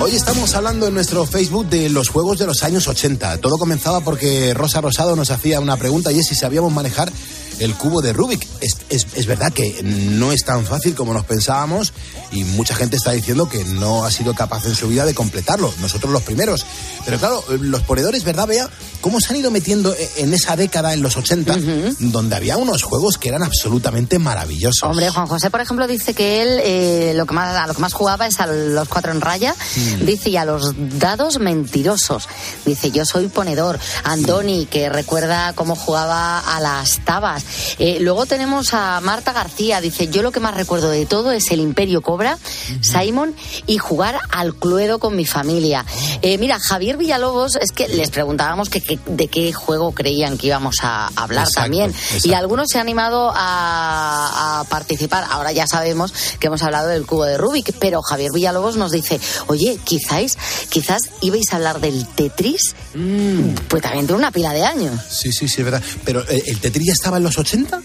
[0.00, 3.38] Hoy estamos hablando en nuestro Facebook de los juegos de los años 80.
[3.38, 7.10] Todo comenzaba porque Rosa Rosado nos hacía una pregunta y es si sabíamos manejar
[7.58, 8.46] el cubo de Rubik.
[8.88, 11.92] Es, verdad que no es tan fácil como nos pensábamos
[12.32, 15.72] y mucha gente está diciendo que no ha sido capaz en su vida de completarlo.
[15.80, 16.64] Nosotros los primeros.
[17.04, 18.68] Pero claro, los ponedores, ¿verdad, Bea?
[19.00, 21.56] ¿Cómo se han ido metiendo e, en esa década, en los 80,
[21.98, 24.82] donde había unos juegos que eran absolutamente maravillosos?
[24.82, 27.82] Hombre, Juan José, por ejemplo, dice que él eh, lo que más, a lo que
[27.82, 29.54] más jugaba es a los cuatro en raya.
[29.76, 30.06] Mm.
[30.06, 32.28] Dice, y a los dados mentirosos.
[32.64, 33.78] Dice, yo soy ponedor.
[34.04, 37.44] Andoni, que recuerda cómo jugaba a las tabas.
[37.78, 39.80] Eh, luego tenemos a Marta García.
[39.80, 42.38] Dice, yo lo que más recuerdo de todo es el Imperio Cobra,
[42.80, 43.34] Simon
[43.66, 45.84] y jugar al Cluedo con mi familia.
[46.22, 50.76] Eh, mira, Javier Villalobos, es que les preguntábamos que, de qué juego creían que íbamos
[50.82, 51.92] a hablar también.
[52.22, 55.24] Y algunos se han animado a, participar.
[55.30, 59.20] Ahora ya sabemos que hemos hablado del cubo de Rubik, pero Javier Villalobos nos dice,
[59.48, 60.38] oye, quizás,
[60.68, 63.66] quizás ibais a hablar del Tetris, mm.
[63.68, 65.00] pues también tiene una pila de años.
[65.10, 65.82] Sí, sí, sí, es verdad.
[66.04, 67.82] Pero eh, ¿el Tetris ya estaba en los 80?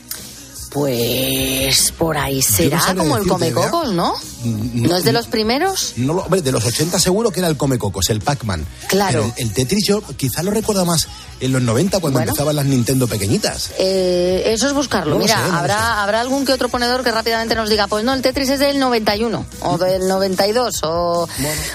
[0.69, 4.13] Pues por ahí será como el Comecocos, ¿no?
[4.43, 4.95] ¿no?
[4.95, 5.93] es de los primeros?
[5.97, 8.65] No, hombre, de los 80 seguro que era el Comecocos, el Pac-Man.
[8.87, 9.33] Claro.
[9.35, 11.07] el, Tetris yo quizás lo recuerdo más
[11.39, 13.71] en los 90 cuando empezaban las Nintendo pequeñitas.
[13.79, 15.17] Eh, eso es buscarlo.
[15.17, 18.49] Mira, habrá, habrá algún que otro ponedor que rápidamente nos diga, pues no, el Tetris
[18.49, 21.27] es del 91 o del 92 o...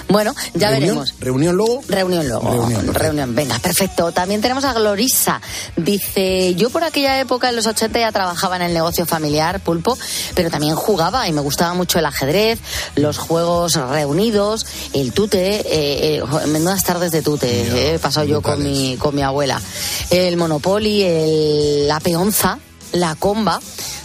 [0.07, 1.15] Bueno, ya veremos.
[1.19, 1.81] ¿Reunión luego?
[1.89, 2.49] Reunión luego.
[2.49, 3.35] Reunión, Reunión.
[3.35, 4.13] Venga, perfecto.
[4.13, 5.41] También tenemos a Glorisa.
[5.75, 9.97] Dice, yo por aquella época, en los 80, ya trabajaba en el negocio familiar, pulpo,
[10.33, 12.59] pero también jugaba y me gustaba mucho el ajedrez,
[12.95, 18.63] los juegos reunidos, el tute, eh, eh menudas tardes de tute he pasado yo con
[18.63, 19.61] mi, con mi abuela.
[20.09, 22.59] El Monopoly, el, la peonza,
[22.91, 23.59] la comba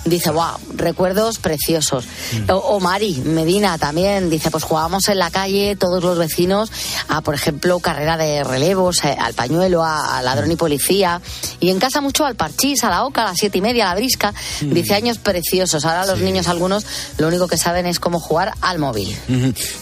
[0.04, 2.06] dice, wow, recuerdos preciosos.
[2.06, 2.50] Mm.
[2.50, 6.70] O, Mari Medina también dice, pues jugábamos en la calle todos los vecinos
[7.08, 11.20] a, por ejemplo, carrera de relevos, eh, al pañuelo, a, ladrón y policía.
[11.60, 13.94] Y en casa mucho al parchís, a la oca, a las siete y media, a
[13.94, 14.32] la brisca.
[14.62, 14.72] Mm.
[14.72, 15.84] Dice, años preciosos.
[15.84, 16.86] Ahora los niños algunos
[17.18, 19.14] lo único que saben es cómo jugar al móvil.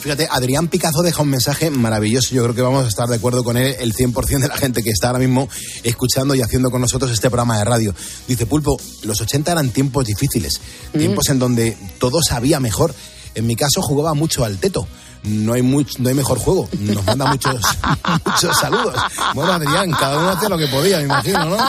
[0.01, 2.35] Fíjate, Adrián Picazo deja un mensaje maravilloso.
[2.35, 4.83] Yo creo que vamos a estar de acuerdo con él, el 100% de la gente
[4.83, 5.49] que está ahora mismo
[5.83, 7.95] escuchando y haciendo con nosotros este programa de radio.
[8.27, 10.61] Dice, Pulpo, los 80 eran tiempos difíciles,
[10.93, 10.99] mm.
[10.99, 12.95] tiempos en donde todo sabía mejor.
[13.35, 14.87] En mi caso jugaba mucho al teto
[15.23, 16.69] no hay, mucho, no hay mejor juego.
[16.79, 17.61] Nos manda muchos,
[18.25, 18.95] muchos saludos.
[19.35, 21.59] Bueno, Adrián, cada uno hace lo que podía, me imagino, ¿no?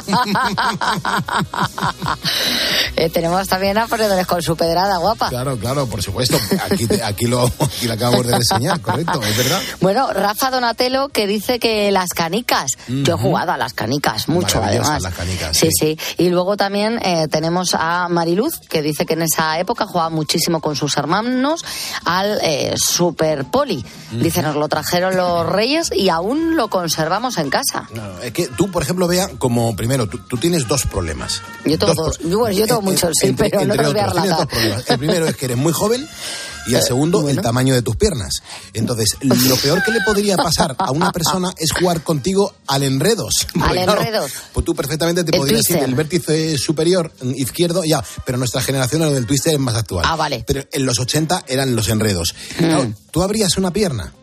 [2.96, 5.30] Eh, tenemos también a ponedores con su pedrada guapa.
[5.30, 6.38] Claro, claro, por supuesto.
[6.70, 9.62] Aquí, aquí, lo, aquí lo acabamos de reseñar, correcto, es verdad.
[9.80, 12.72] Bueno, Rafa Donatello que dice que las canicas.
[12.88, 15.02] Yo he jugado a las canicas, mucho además.
[15.02, 19.22] Las canicas, sí, sí, Y luego también eh, tenemos a Mariluz que dice que en
[19.22, 21.64] esa época jugaba muchísimo con sus hermanos
[22.06, 23.84] al eh, Super Poli.
[24.12, 27.88] Dice, nos lo trajeron los reyes y aún lo conservamos en casa.
[28.24, 31.42] es que tú, por ejemplo, vea, como primero, tú, tienes dos problemas.
[31.66, 34.48] Yo tengo, yo, yo tengo muchos, sí, pero no te los voy a relatar.
[34.88, 36.08] El primero es que eres muy joven
[36.68, 38.42] y el eh, segundo, el tamaño de tus piernas.
[38.74, 43.48] Entonces, lo peor que le podría pasar a una persona es jugar contigo al enredos.
[43.62, 44.32] Al enredos.
[44.54, 49.12] pues tú perfectamente te podrías ir del vértice superior izquierdo, ya, pero nuestra generación, lo
[49.12, 50.06] del twister, es más actual.
[50.08, 50.44] Ah, vale.
[50.46, 52.36] Pero en los 80 eran los enredos.
[52.60, 52.94] Mm.
[53.12, 54.14] tú abrías una pierna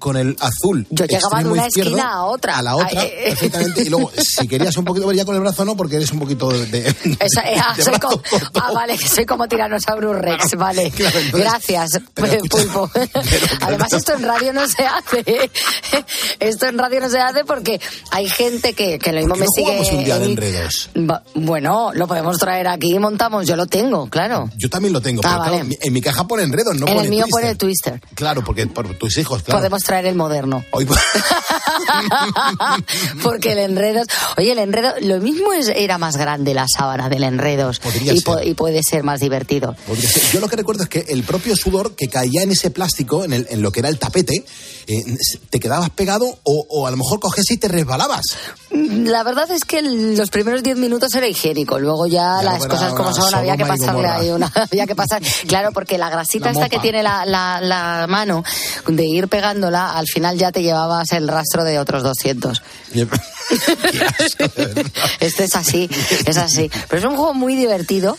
[0.00, 0.84] con el azul.
[0.90, 2.58] Yo llegaba de una esquina a otra.
[2.58, 3.82] A la otra, eh, perfectamente.
[3.82, 6.48] Y luego, si querías un poquito, ya con el brazo no, porque eres un poquito
[6.48, 6.88] de.
[7.20, 8.20] Esa, ah, como,
[8.54, 10.92] ah, vale, soy como Tyrannosaurus Rex, vale.
[11.32, 12.90] Gracias, pulpo.
[13.60, 15.50] Además, esto en radio no se hace.
[16.40, 19.96] Esto en radio no se hace porque hay gente que, que lo mismo me sigue.
[19.98, 20.90] un día de enredos?
[21.34, 23.46] Bueno, lo podemos traer aquí y montamos.
[23.46, 24.50] Yo lo tengo, claro.
[24.56, 25.20] Yo también lo tengo.
[25.24, 28.00] Ah, pero en mi caja pone enredos, no en pone el mío pone twister.
[28.14, 29.58] Claro, porque por tus hijos, claro.
[29.58, 30.64] Podemos traer el moderno.
[33.24, 34.06] Porque el enredos.
[34.36, 34.92] Oye, el enredo.
[35.00, 37.80] Lo mismo es, era más grande la sábana del enredos.
[38.04, 39.74] Y, puede ser más divertido.
[40.32, 43.32] Yo lo que recuerdo es que el propio sudor que caía en ese plástico, en,
[43.32, 44.44] el, en lo que era el tapete,
[44.86, 45.02] eh,
[45.50, 48.22] te quedabas pegado o, a lo mejor coges y te resbalabas.
[48.70, 51.80] La verdad es que los primeros 10 minutos era higiénico.
[51.80, 54.52] Luego ya, las cosas como son, había que pasarle ahí una.
[54.70, 55.20] Había que pasar.
[55.48, 58.44] Claro, porque la grasita esta que tiene la, la mano
[58.86, 62.62] de ir pegándola al final ya te llevabas el rastro de otros 200.
[65.20, 65.88] este es así,
[66.26, 66.70] es así.
[66.88, 68.16] Pero es un juego muy divertido.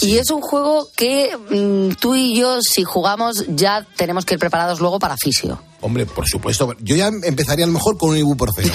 [0.00, 4.40] Y es un juego que mm, tú y yo, si jugamos, ya tenemos que ir
[4.40, 5.60] preparados luego para fisio.
[5.80, 6.74] Hombre, por supuesto.
[6.80, 8.72] Yo ya empezaría a lo mejor con un ibuprofeno.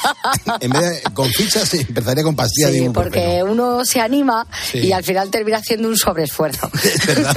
[0.60, 3.14] en vez de con fichas, empezaría con pastillas de ibuprofeno.
[3.14, 6.70] porque uno se anima y al final termina haciendo un sobreesfuerzo.
[7.06, 7.36] ¿Verdad?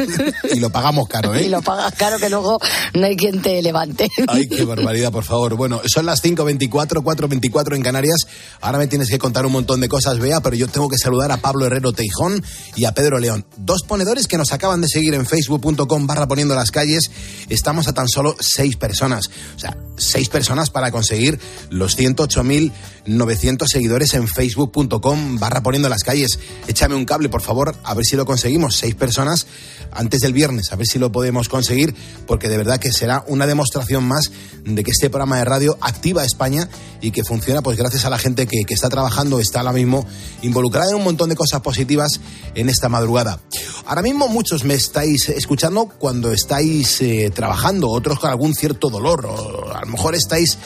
[0.54, 1.44] Y lo pagamos caro, ¿eh?
[1.46, 2.58] Y lo pagas caro que luego
[2.94, 4.08] no hay quien te levante.
[4.28, 5.56] Ay, qué barbaridad, por favor.
[5.56, 6.70] Bueno, son las 5.24,
[7.04, 8.28] 4.24 en Canarias.
[8.62, 11.32] Ahora me tienes que contar un montón de cosas, Bea, pero yo tengo que saludar
[11.34, 12.42] a Pablo Herrero Teijón
[12.78, 13.46] y a Pedro León.
[13.58, 17.12] Dos ponedores que nos acaban de seguir en facebook.com barra poniendo las calles.
[17.50, 24.14] Estamos a tan solo seis personas o sea, seis personas para conseguir los 108.900 seguidores
[24.14, 26.40] en facebook.com barra poniendo las calles.
[26.68, 28.76] Échame un cable, por favor, a ver si lo conseguimos.
[28.76, 29.48] Seis personas
[29.92, 31.96] antes del viernes, a ver si lo podemos conseguir,
[32.28, 34.32] porque de verdad que será una demostración más
[34.64, 36.70] de que este programa de radio activa España
[37.02, 40.06] y que funciona pues gracias a la gente que, está trabajando, está ahora mismo
[40.44, 42.22] involucrada en un montón de cosas positivas
[42.56, 43.40] en esta madrugada.
[43.86, 49.26] Ahora mismo muchos me estáis escuchando cuando estáis eh, trabajando, otros con algún cierto dolor,
[49.26, 50.58] o a lo mejor estáis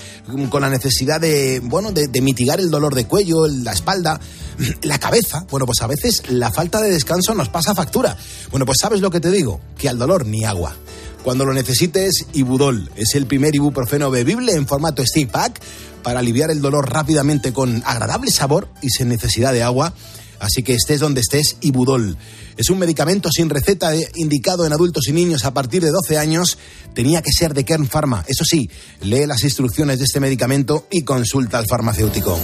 [0.49, 4.19] con la necesidad de, bueno, de, mitigar el dolor de cuello, la espalda,
[4.81, 5.45] la cabeza.
[5.49, 8.17] Bueno, pues a veces la falta de descanso nos pasa factura.
[8.51, 10.75] Bueno, pues sabes lo que te digo, que al dolor ni agua.
[11.23, 15.59] Cuando lo necesites, Ibudol es el primer ibuprofeno bebible en formato stick pack
[16.03, 19.93] para aliviar el dolor rápidamente con agradable sabor y sin necesidad de agua.
[20.39, 22.17] Así que estés donde estés, Ibudol.
[22.57, 26.17] Es un medicamento sin receta eh, indicado en adultos y niños a partir de 12
[26.17, 26.57] años.
[26.93, 28.23] Tenía que ser de Kern Pharma.
[28.27, 28.69] Eso sí,
[29.01, 32.39] lee las instrucciones de este medicamento y consulta al farmacéutico.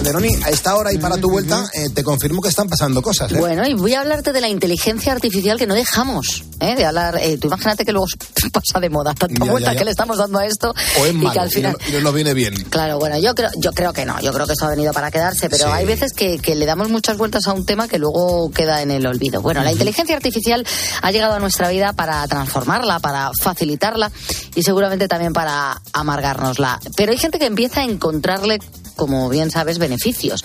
[0.00, 3.30] Calderoni, a esta hora y para tu vuelta, eh, te confirmo que están pasando cosas.
[3.32, 3.38] ¿eh?
[3.38, 6.74] Bueno, y voy a hablarte de la inteligencia artificial que no dejamos ¿eh?
[6.74, 7.18] de hablar.
[7.20, 8.06] Eh, tú imagínate que luego
[8.52, 10.74] pasa de moda tanta vuelta que le estamos dando a esto.
[10.98, 11.76] O es malo, y que al final.
[11.86, 12.54] Y no, nos viene bien.
[12.70, 14.18] Claro, bueno, yo creo, yo creo que no.
[14.22, 16.88] Yo creo que eso ha venido para quedarse, pero hay veces que, que, le damos
[16.88, 19.42] muchas vueltas a un tema que luego queda en el olvido.
[19.42, 20.66] Bueno, la inteligencia artificial
[21.02, 24.10] ha llegado a nuestra vida para transformarla, para facilitarla
[24.54, 26.80] y seguramente también para amargárnosla.
[26.96, 28.60] Pero hay gente que empieza a encontrarle
[29.00, 30.44] como bien sabes, beneficios.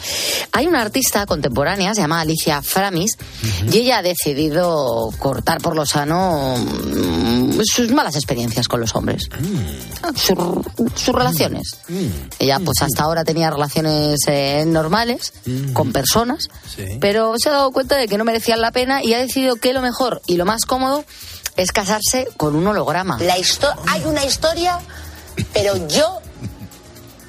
[0.53, 3.17] Hay una artista contemporánea, se llama Alicia Framis,
[3.69, 9.27] y ella ha decidido cortar por lo sano mm, sus malas experiencias con los hombres,
[9.37, 10.15] mm.
[10.15, 11.75] sus, relaciones.
[11.89, 12.07] Mm.
[12.39, 15.33] Ella, pues hasta ahora tenía relaciones eh, normales
[15.73, 16.47] con personas,
[17.01, 19.73] pero se ha dado cuenta de que no merecían la pena y ha decidido que
[19.73, 21.03] lo mejor y lo más cómodo
[21.57, 23.19] es casarse con un holograma.
[23.19, 24.79] La hay una historia,
[25.53, 26.21] pero yo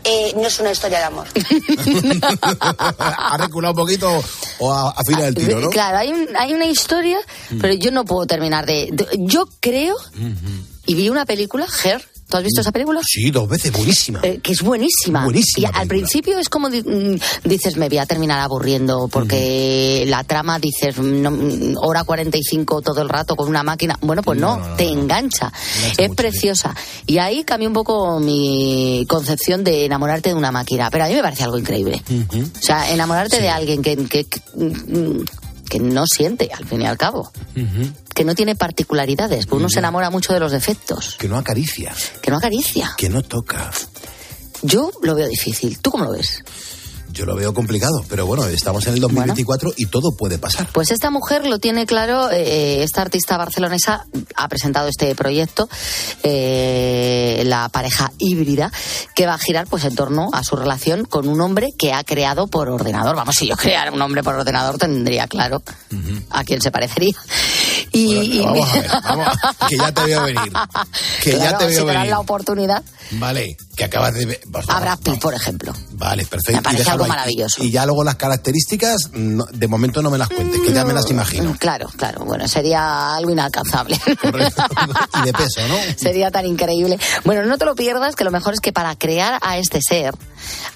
[0.07, 1.27] eh, no es una historia de amor.
[3.01, 4.25] ha reculado un poquito
[4.59, 5.69] o a, final del tiro, ¿no?
[5.71, 7.19] Claro, hay, hay una historia,
[7.61, 8.91] pero yo no puedo terminar de...
[9.19, 9.97] yo creo,
[10.87, 13.01] y vi una película, Her, ¿Tú has visto esa película?
[13.07, 14.21] Sí, dos veces, buenísima.
[14.23, 15.25] Eh, que es buenísima.
[15.25, 15.71] Buenísima.
[15.73, 20.59] Y al principio es como mm, dices, me voy a terminar aburriendo, porque la trama
[20.59, 23.97] dices, no, mm, hora 45 todo el rato con una máquina.
[24.01, 25.53] Bueno, pues no, te engancha.
[25.97, 26.75] es preciosa.
[27.07, 30.91] Y ahí cambia un poco mi concepción de enamorarte de una máquina.
[30.91, 32.03] Pero a mí me parece algo increíble.
[32.11, 35.23] O sea, enamorarte de alguien que, que, mm,
[35.69, 37.31] que no siente, al fin y al cabo.
[38.15, 39.47] Que no tiene particularidades.
[39.51, 41.17] Uno se enamora mucho de los defectos.
[41.19, 41.95] Que no acaricia.
[42.23, 42.95] Que no acaricia.
[42.97, 43.71] Que no toca.
[44.63, 45.79] Yo lo veo difícil.
[45.79, 46.43] ¿Tú cómo lo ves?
[47.17, 50.69] Yo lo veo complicado, pero bueno, estamos en el 2024 y todo puede pasar.
[50.71, 55.67] Pues esta mujer lo tiene claro, eh, esta artista barcelonesa ha presentado este proyecto,
[56.23, 58.71] eh, la pareja híbrida,
[59.15, 62.05] que va a girar pues en torno a su relación con un hombre que ha
[62.05, 63.17] creado por ordenador.
[63.17, 65.63] Vamos, si yo creara un hombre por ordenador tendría claro
[66.29, 67.17] a quién se parecería.
[67.93, 69.29] Y, vamos a ver, vamos
[69.69, 70.53] que ya te veo venir.
[71.23, 72.11] Que ya te veo si venir.
[72.11, 72.83] la oportunidad.
[73.13, 75.73] Vale, que acabas de Pitt, por ejemplo.
[75.93, 76.57] Vale, perfecto.
[76.57, 77.63] Me parece algo maravilloso.
[77.63, 81.11] Y ya luego las características, de momento no me las cuentes, que ya me las
[81.11, 81.57] imagino.
[81.59, 82.25] Claro, claro.
[82.25, 83.99] Bueno, sería algo inalcanzable.
[84.07, 85.77] y de peso, ¿no?
[85.97, 86.99] Sería tan increíble.
[87.25, 90.15] Bueno, no te lo pierdas, que lo mejor es que para crear a este ser,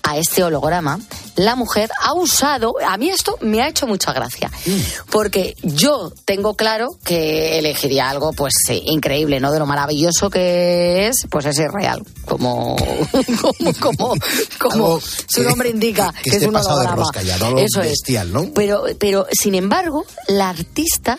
[0.03, 0.99] a este holograma,
[1.37, 2.75] la mujer ha usado.
[2.87, 4.51] A mí esto me ha hecho mucha gracia.
[4.67, 4.81] Mm.
[5.11, 9.53] Porque yo tengo claro que elegiría algo, pues sí, increíble, ¿no?
[9.53, 12.03] De lo maravilloso que es, pues es irreal.
[12.31, 12.77] Como,
[13.81, 14.15] como,
[14.59, 17.03] como, su nombre indica, que, es un holograma.
[17.59, 18.33] Eso bestial, es.
[18.33, 18.53] ¿no?
[18.55, 21.19] Pero, pero, sin embargo, la artista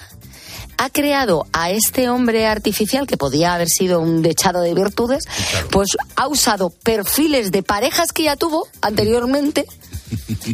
[0.82, 5.26] ha creado a este hombre artificial que podía haber sido un dechado de virtudes,
[5.70, 9.68] pues ha usado perfiles de parejas que ya tuvo anteriormente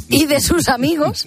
[0.09, 1.25] y de sus amigos,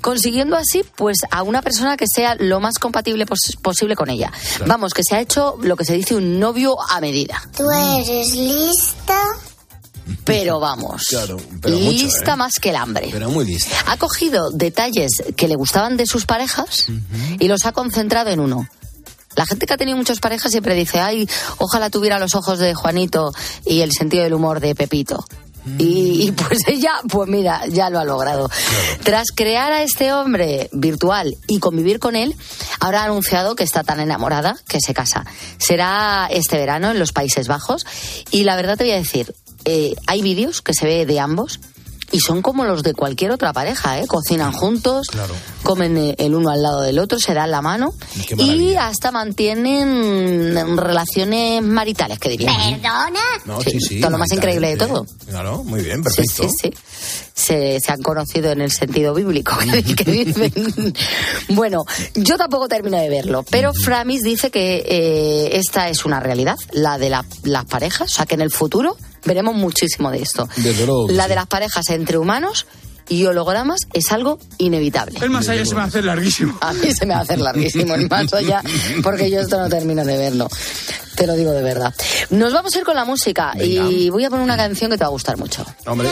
[0.00, 3.24] consiguiendo así pues a una persona que sea lo más compatible
[3.62, 4.32] posible con ella.
[4.66, 7.40] Vamos, que se ha hecho lo que se dice un novio a medida.
[7.56, 9.16] ¿Tú eres lista?
[10.24, 12.36] Pero vamos, claro, pero lista ¿eh?
[12.36, 13.08] más que el hambre.
[13.10, 13.76] Pero muy lista.
[13.86, 16.86] Ha cogido detalles que le gustaban de sus parejas
[17.38, 18.68] y los ha concentrado en uno.
[19.36, 22.74] La gente que ha tenido muchas parejas siempre dice, ay, ojalá tuviera los ojos de
[22.74, 23.32] Juanito
[23.66, 25.24] y el sentido del humor de Pepito.
[25.78, 28.50] Y, y, pues ella, pues mira, ya lo ha logrado.
[29.02, 32.36] Tras crear a este hombre virtual y convivir con él,
[32.80, 35.24] ahora ha anunciado que está tan enamorada que se casa.
[35.58, 37.86] Será este verano en los Países Bajos
[38.30, 39.34] y la verdad te voy a decir,
[39.64, 41.60] eh, hay vídeos que se ve de ambos
[42.12, 44.06] y son como los de cualquier otra pareja, ¿eh?
[44.06, 45.08] Cocinan juntos,
[45.64, 47.92] comen eh, el uno al lado del otro, se dan la mano
[48.38, 52.52] y hasta mantienen relaciones maritales, que diría.
[52.56, 53.20] ¿Perdona?
[53.46, 55.06] No, sí, sí, todo lo más increíble de todo.
[55.28, 56.44] Claro, muy bien, perfecto.
[56.44, 56.78] Sí, sí, sí.
[57.34, 60.94] Se, se han conocido en el sentido bíblico que, que dicen.
[61.48, 66.56] bueno, yo tampoco termino de verlo, pero Framis dice que eh, esta es una realidad,
[66.72, 70.48] la de la- las parejas, o sea que en el futuro veremos muchísimo de esto.
[70.56, 71.28] Desde luego La sí.
[71.30, 72.66] de las parejas entre humanos
[73.08, 75.18] y hologramas es algo inevitable.
[75.20, 76.56] El más allá se me va a hacer larguísimo.
[76.60, 78.62] A mí se me va a hacer larguísimo el más allá,
[79.02, 80.48] porque yo esto no termino de verlo.
[81.14, 81.94] Te lo digo de verdad.
[82.30, 85.04] Nos vamos a ir con la música y voy a poner una canción que te
[85.04, 85.64] va a gustar mucho.
[85.86, 86.08] Hombre,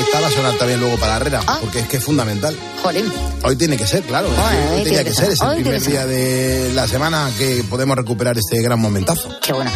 [0.00, 2.54] esta va a sonar también luego para Herrera, porque es que es fundamental.
[2.82, 3.10] Jolín.
[3.44, 4.28] Hoy tiene que ser, claro.
[4.28, 5.24] Bueno, hoy hoy tiene que que ser.
[5.26, 5.32] ser.
[5.34, 9.28] Es el primer día de la semana que podemos recuperar este gran momentazo.
[9.40, 9.72] Qué buena.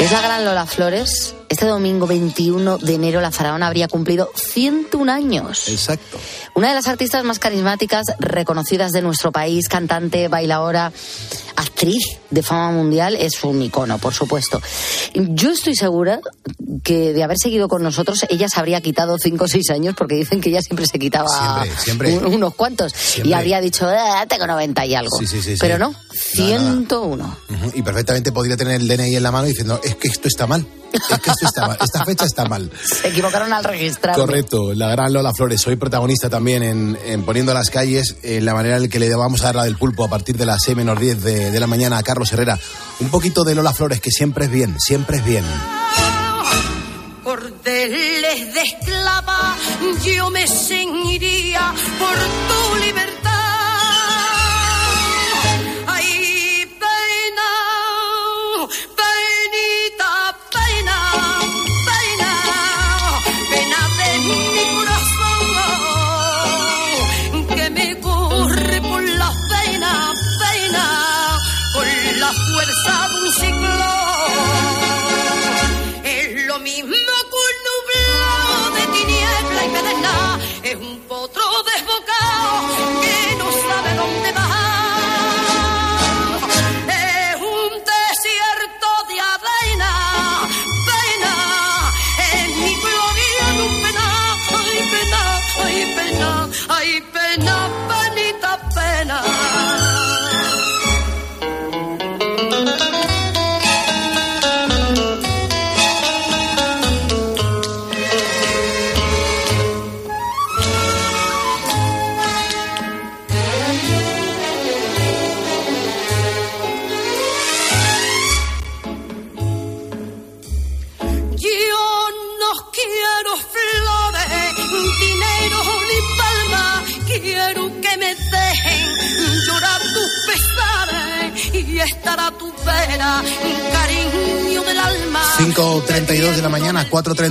[0.00, 1.34] Es la gran Lola Flores.
[1.50, 5.68] Este domingo 21 de enero la faraona habría cumplido 101 años.
[5.68, 6.16] Exacto.
[6.54, 10.92] Una de las artistas más carismáticas, reconocidas de nuestro país, cantante, bailadora,
[11.56, 14.62] actriz de fama mundial, es un icono, por supuesto.
[15.14, 16.20] Yo estoy segura
[16.84, 20.14] que de haber seguido con nosotros, ella se habría quitado 5 o 6 años, porque
[20.14, 22.18] dicen que ella siempre se quitaba Siempre, siempre.
[22.18, 22.94] un- unos cuantos.
[23.24, 25.18] Y habría dicho, "Ah, tengo 90 y algo.
[25.18, 25.56] Sí, sí, sí, sí.
[25.60, 26.72] Pero no, Nada, nada.
[26.76, 27.36] 101.
[27.48, 30.46] Ujú, Y perfectamente podría tener el DNI en la mano diciendo, es que esto está
[30.46, 30.64] mal.
[30.92, 31.78] Es que esto está mal.
[31.80, 32.70] Esta fecha está mal.
[32.82, 34.14] Se equivocaron al registrar.
[34.16, 38.54] Correcto, la gran Lola Flores, soy protagonista también en, en Poniendo las calles, en la
[38.54, 40.76] manera en que le vamos a dar la del pulpo a partir de las 6
[40.76, 42.58] menos 10 de, de la mañana a Carlos Herrera.
[43.00, 45.44] Un poquito de Lola Flores, que siempre es bien, siempre es bien.
[47.24, 49.56] cordeles de esclava,
[50.02, 52.16] yo me ceñiría por
[52.48, 53.30] tu libertad.
[55.86, 57.50] Ay, pena,
[58.96, 59.09] penita,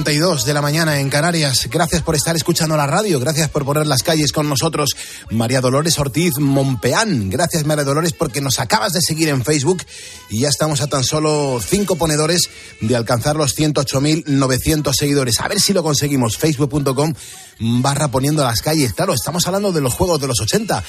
[0.03, 1.67] de la mañana en Canarias.
[1.69, 4.95] Gracias por estar escuchando la radio, gracias por poner las calles con nosotros.
[5.29, 9.83] María Dolores Ortiz Monpeán, gracias María Dolores porque nos acabas de seguir en Facebook
[10.29, 15.41] y ya estamos a tan solo cinco ponedores de alcanzar los 108.900 seguidores.
[15.41, 17.13] A ver si lo conseguimos, facebook.com
[17.59, 18.93] barra poniendo las calles.
[18.93, 20.81] Claro, estamos hablando de los juegos de los 80.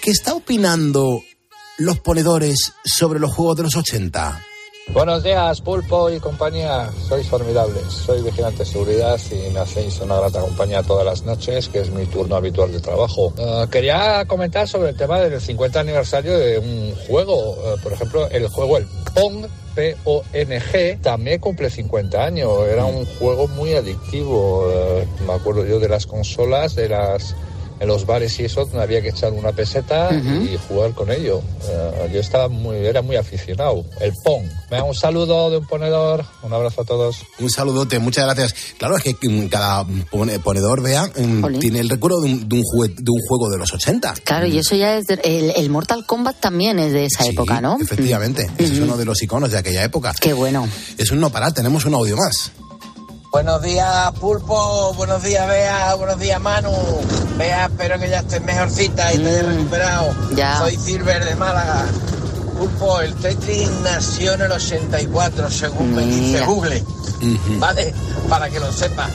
[0.00, 1.22] ¿Qué está opinando
[1.76, 4.42] los ponedores sobre los juegos de los 80?
[4.92, 6.90] Buenos días, Pulpo y compañía.
[7.08, 7.84] Sois formidables.
[7.92, 11.90] Soy vigilante de seguridad y me hacéis una grata compañía todas las noches, que es
[11.90, 13.32] mi turno habitual de trabajo.
[13.36, 17.56] Eh, quería comentar sobre el tema del 50 aniversario de un juego.
[17.64, 19.46] Eh, por ejemplo, el juego El Pong.
[19.74, 22.50] P-O-N-G también cumple 50 años.
[22.66, 24.70] Era un juego muy adictivo.
[24.72, 27.36] Eh, me acuerdo yo de las consolas, de las
[27.78, 31.42] en los bares y eso donde había que echar una peseta y jugar con ello.
[31.68, 33.84] Eh, yo estaba muy, era muy aficionado.
[34.00, 34.44] El Pong.
[34.70, 36.24] Venga, un saludo de un ponedor.
[36.42, 37.18] Un abrazo a todos.
[37.38, 38.54] Un saludote, muchas gracias.
[38.78, 42.56] Claro, es que mm, cada pone- ponedor, vea, mm, tiene el recuerdo de un, de
[42.56, 44.14] un jue- de un juego de los 80.
[44.24, 45.06] Claro, y eso ya es.
[45.06, 47.76] de- el, el Mortal Kombat también es de esa época, ¿no?
[47.80, 50.14] Efectivamente, ese es uno de los iconos de aquella época.
[50.20, 50.66] Qué bueno.
[50.98, 52.52] Es un no parar, tenemos un audio más.
[53.36, 54.94] Buenos días, Pulpo.
[54.94, 55.92] Buenos días, Bea.
[55.96, 56.70] Buenos días, Manu.
[57.36, 60.14] Bea, espero que ya estés mejorcita y te hayas Mm, recuperado.
[60.34, 60.56] ya.
[60.58, 61.84] Soy Silver de Málaga.
[62.58, 66.46] Pulpo, el Tetris nació en el 84, según me dice.
[66.46, 66.82] Google.
[67.58, 67.92] ¿Vale?
[68.30, 69.10] Para que lo sepas.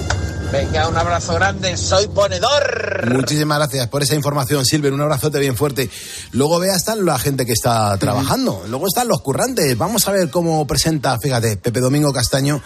[0.51, 1.75] Venga, un abrazo grande.
[1.75, 3.11] Soy ponedor.
[3.11, 4.93] Muchísimas gracias por esa información, Silver.
[4.93, 5.89] Un abrazote bien fuerte.
[6.33, 8.61] Luego vea están la gente que está trabajando.
[8.67, 9.75] Luego están los currantes.
[9.79, 12.61] Vamos a ver cómo presenta, fíjate, Pepe Domingo Castaño,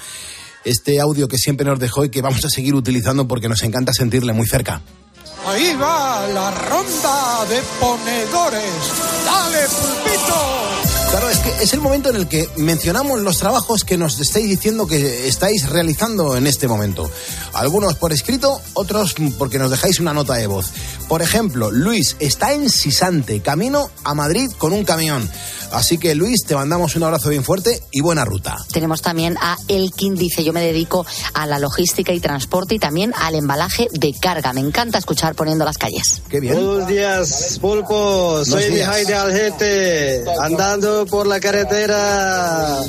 [0.65, 3.93] este audio que siempre nos dejó y que vamos a seguir utilizando porque nos encanta
[3.93, 4.81] sentirle muy cerca.
[5.47, 8.73] Ahí va la ronda de ponedores.
[9.25, 10.75] Dale, pulpito.
[11.11, 14.49] Claro, es que es el momento en el que mencionamos los trabajos que nos estáis
[14.49, 17.09] diciendo que estáis realizando en este momento.
[17.53, 20.71] Algunos por escrito, otros porque nos dejáis una nota de voz.
[21.07, 25.29] Por ejemplo, Luis está en Sisante, camino a Madrid con un camión.
[25.71, 28.57] Así que Luis, te mandamos un abrazo bien fuerte y buena ruta.
[28.71, 33.13] Tenemos también a Elkin, dice, yo me dedico a la logística y transporte y también
[33.15, 34.53] al embalaje de carga.
[34.53, 36.21] Me encanta escuchar poniendo las calles.
[36.29, 36.55] Qué bien.
[36.55, 38.43] Buenos días, Pulpo.
[38.45, 38.71] Soy.
[38.71, 42.83] Mijay de Algete, andando por la carretera.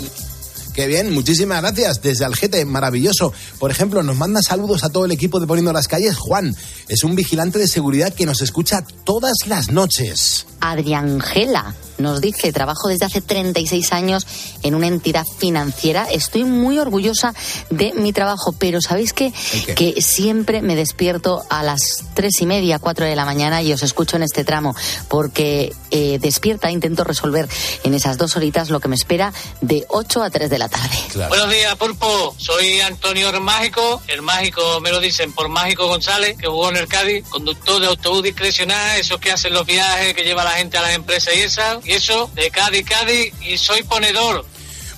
[0.76, 2.02] Qué bien, muchísimas gracias.
[2.02, 3.32] Desde Algete, maravilloso.
[3.58, 6.18] Por ejemplo, nos manda saludos a todo el equipo de Poniendo las Calles.
[6.18, 6.54] Juan
[6.86, 10.44] es un vigilante de seguridad que nos escucha todas las noches.
[10.60, 14.26] Adriangela nos dice, trabajo desde hace 36 años
[14.62, 16.06] en una entidad financiera.
[16.10, 17.34] Estoy muy orgullosa
[17.70, 19.32] de mi trabajo, pero ¿sabéis qué?
[19.74, 23.82] Que siempre me despierto a las tres y media, cuatro de la mañana y os
[23.82, 24.74] escucho en este tramo,
[25.08, 27.48] porque eh, despierta, intento resolver
[27.84, 30.96] en esas dos horitas lo que me espera de 8 a 3 de la tarde.
[31.28, 32.34] Buenos días, Pulpo.
[32.38, 34.02] Soy Antonio el Mágico.
[34.08, 37.26] El Mágico me lo dicen por Mágico González, que jugó en el Cádiz.
[37.28, 40.94] Conductor de autobús discrecional, esos que hacen los viajes, que lleva la gente a las
[40.94, 41.86] empresas y esas.
[41.86, 43.32] Y eso, de Cádiz, Cádiz.
[43.42, 44.44] Y soy ponedor.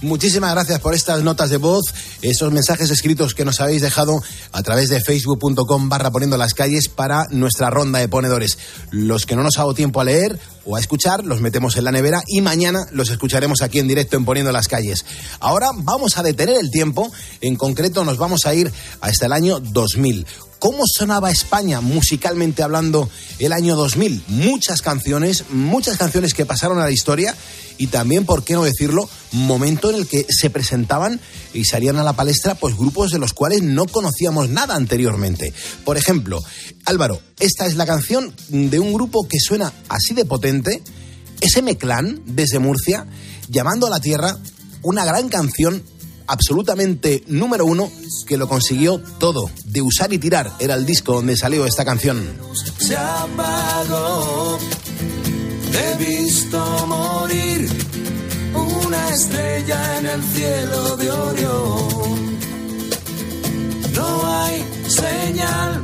[0.00, 1.92] Muchísimas gracias por estas notas de voz,
[2.22, 4.22] esos mensajes escritos que nos habéis dejado
[4.52, 8.58] a través de facebook.com barra poniendo las calles para nuestra ronda de ponedores.
[8.92, 11.84] Los que no nos ha dado tiempo a leer o a escuchar, los metemos en
[11.84, 15.04] la nevera y mañana los escucharemos aquí en directo en Poniendo las calles.
[15.40, 19.58] Ahora vamos a detener el tiempo, en concreto nos vamos a ir hasta el año
[19.58, 20.26] 2000.
[20.58, 24.24] ¿Cómo sonaba España musicalmente hablando el año 2000?
[24.26, 27.36] Muchas canciones, muchas canciones que pasaron a la historia
[27.78, 31.20] y también, por qué no decirlo, momento en el que se presentaban
[31.54, 35.52] y salían a la palestra pues grupos de los cuales no conocíamos nada anteriormente.
[35.84, 36.42] Por ejemplo,
[36.84, 40.82] Álvaro, esta es la canción de un grupo que suena así de potente,
[41.40, 43.06] SM Clan desde Murcia,
[43.48, 44.36] llamando a la tierra
[44.82, 45.84] una gran canción
[46.28, 47.90] absolutamente número uno
[48.26, 49.50] que lo consiguió todo.
[49.64, 52.22] De usar y tirar era el disco donde salió esta canción.
[52.78, 54.58] se apagó.
[55.72, 57.68] He visto morir
[58.54, 62.38] una estrella en el cielo de Orión.
[63.94, 65.82] No hay señal,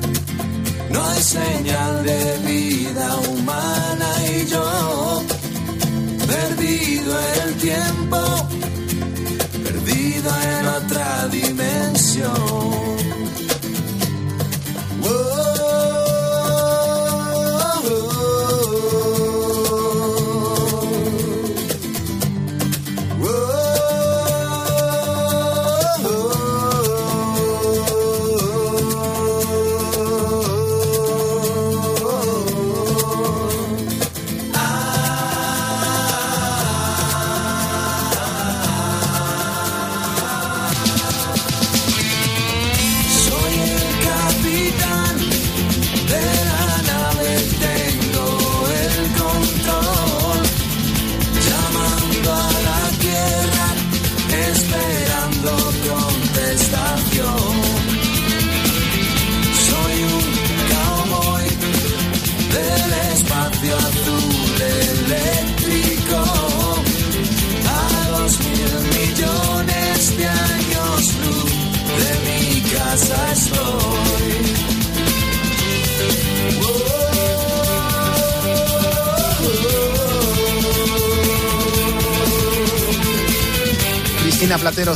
[0.91, 5.23] no hay señal de vida humana y yo,
[6.27, 8.19] perdido el tiempo,
[10.29, 12.75] en otra dimensión.
[15.03, 15.54] Soy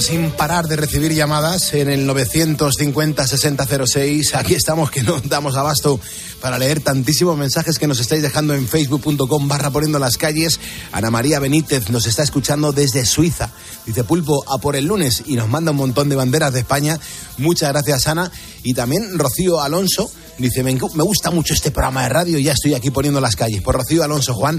[0.08, 4.36] sin parar de recibir llamadas en el 950-6006.
[4.36, 6.00] Aquí estamos que no damos abasto
[6.40, 10.60] para leer tantísimos mensajes que nos estáis dejando en facebook.com barra poniendo las calles.
[10.92, 13.50] Ana María Benítez nos está escuchando desde Suiza.
[13.84, 16.98] Dice Pulpo a por el lunes y nos manda un montón de banderas de España.
[17.36, 18.32] Muchas gracias Ana.
[18.62, 22.90] Y también Rocío Alonso dice me, gusta mucho este programa de radio ya estoy aquí
[22.90, 23.60] poniendo las calles.
[23.60, 24.58] Por Rocío Alonso Juan.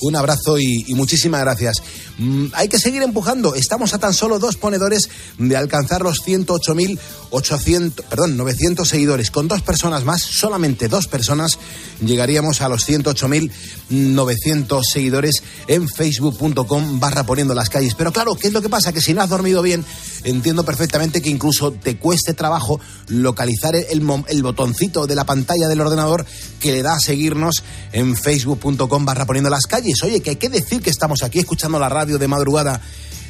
[0.00, 1.82] Un abrazo y, muchísimas gracias.
[2.18, 3.54] Mm, hay que seguir empujando.
[3.54, 9.30] Estamos a tan solo dos ponedores de alcanzar los 108.800, perdón, 900 seguidores.
[9.30, 11.58] Con dos personas más, solamente dos personas,
[12.00, 17.94] llegaríamos a los 108.900 seguidores en facebook.com barra poniendo las calles.
[17.96, 18.92] Pero claro, ¿qué es lo que pasa?
[18.92, 19.84] Que si no has dormido bien,
[20.24, 22.78] entiendo perfectamente que incluso te cueste trabajo
[23.08, 26.26] localizar el, el botoncito de la pantalla del ordenador
[26.60, 29.87] que le da a seguirnos en facebook.com barra poniendo las calles.
[30.02, 32.80] Oye, que hay que decir que estamos aquí escuchando la radio de madrugada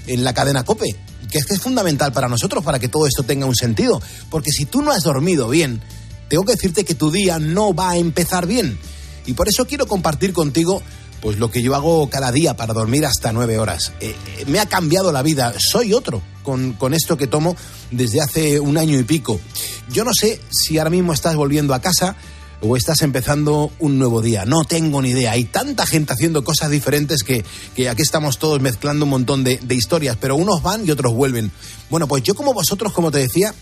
[0.07, 0.97] en la cadena Cope,
[1.31, 4.01] que es que es fundamental para nosotros para que todo esto tenga un sentido.
[4.31, 5.81] Porque si tú no has dormido bien,
[6.29, 8.79] tengo que decirte que tu día no va a empezar bien.
[9.27, 10.83] Y por eso quiero compartir contigo
[11.21, 13.93] pues lo que yo hago cada día para dormir hasta nueve horas.
[14.01, 17.57] Eh, eh, me ha cambiado la vida, soy otro con, con esto que tomo
[17.91, 19.41] desde hace un año y pico.
[19.91, 22.17] Yo no sé si ahora mismo estás volviendo a casa
[22.61, 24.45] o estás empezando un nuevo día.
[24.45, 25.33] No tengo ni idea.
[25.33, 27.45] Hay tanta gente haciendo cosas diferentes que,
[27.77, 31.53] que aquí estamos todos mezclando un montón de, historias, pero unos van y otros vuelven.
[31.91, 33.55] Bueno, pues yo como vosotros, como te decía,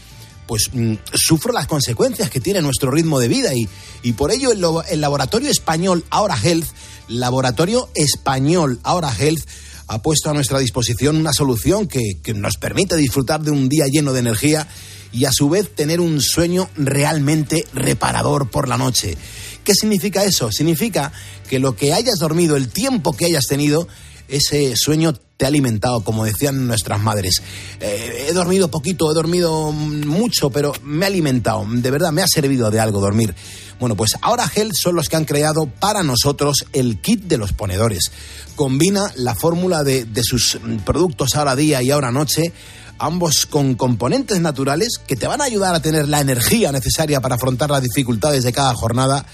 [0.47, 3.69] pues mm, sufro las consecuencias que tiene nuestro ritmo de vida y,
[4.03, 6.67] y por ello el, lo- el laboratorio español Ahora Health,
[7.09, 9.45] laboratorio español Ahora Health,
[9.89, 13.85] ha puesto a nuestra disposición una solución que, que nos permite disfrutar de un día
[13.87, 14.67] lleno de energía
[15.13, 19.17] y a su vez tener un sueño realmente reparador por la noche.
[19.65, 20.53] ¿Qué significa eso?
[20.53, 21.13] Significa
[21.49, 23.89] que lo que hayas dormido, el tiempo que hayas tenido,
[24.29, 27.43] ese sueño te ha alimentado, como decían nuestras madres.
[27.81, 31.65] Eh, he dormido poquito, he dormido mucho, pero me ha alimentado.
[31.69, 33.35] De verdad, me ha servido de algo dormir.
[33.79, 37.53] Bueno, pues ahora Health son los que han creado para nosotros el kit de los
[37.53, 38.11] ponedores.
[38.55, 42.53] Combina la fórmula de, de sus mm, productos ahora día y ahora noche,
[42.99, 47.37] ambos con componentes naturales que te van a ayudar a tener la energía necesaria para
[47.37, 49.27] afrontar las dificultades de cada jornada.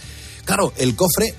[0.45, 1.35] Claro, el cofre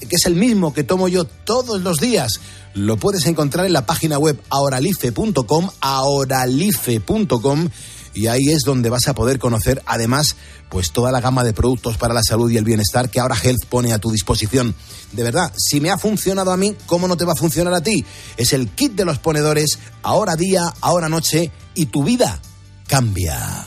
[0.00, 2.40] que es el mismo que tomo yo todos los días.
[2.74, 7.68] Lo puedes encontrar en la página web ahoralife.com, ahoralife.com
[8.16, 10.36] y ahí es donde vas a poder conocer además
[10.70, 13.66] pues toda la gama de productos para la salud y el bienestar que ahora Health
[13.68, 14.74] pone a tu disposición.
[15.12, 17.82] De verdad, si me ha funcionado a mí, ¿cómo no te va a funcionar a
[17.82, 18.04] ti?
[18.36, 22.40] Es el kit de los ponedores, ahora día, ahora noche y tu vida
[22.88, 23.66] cambia.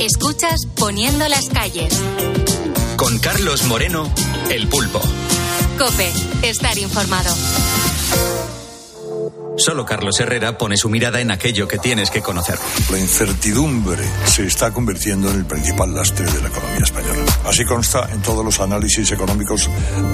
[0.00, 1.92] Escuchas Poniendo las calles.
[2.96, 4.10] Con Carlos Moreno,
[4.48, 5.00] El Pulpo.
[5.78, 6.12] Cope,
[6.42, 7.34] estar informado.
[9.56, 12.58] Solo Carlos Herrera pone su mirada en aquello que tienes que conocer.
[12.90, 17.24] La incertidumbre se está convirtiendo en el principal lastre de la economía española.
[17.44, 19.68] Así consta en todos los análisis económicos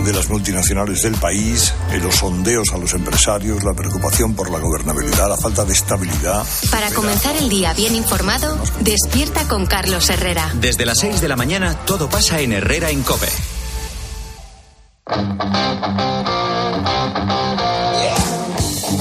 [0.04, 4.58] de las multinacionales del país, en los sondeos a los empresarios, la preocupación por la
[4.58, 6.44] gobernabilidad, la falta de estabilidad.
[6.70, 10.50] Para comenzar el día bien informado, despierta con Carlos Herrera.
[10.54, 13.28] Desde las 6 de la mañana todo pasa en Herrera en Cope.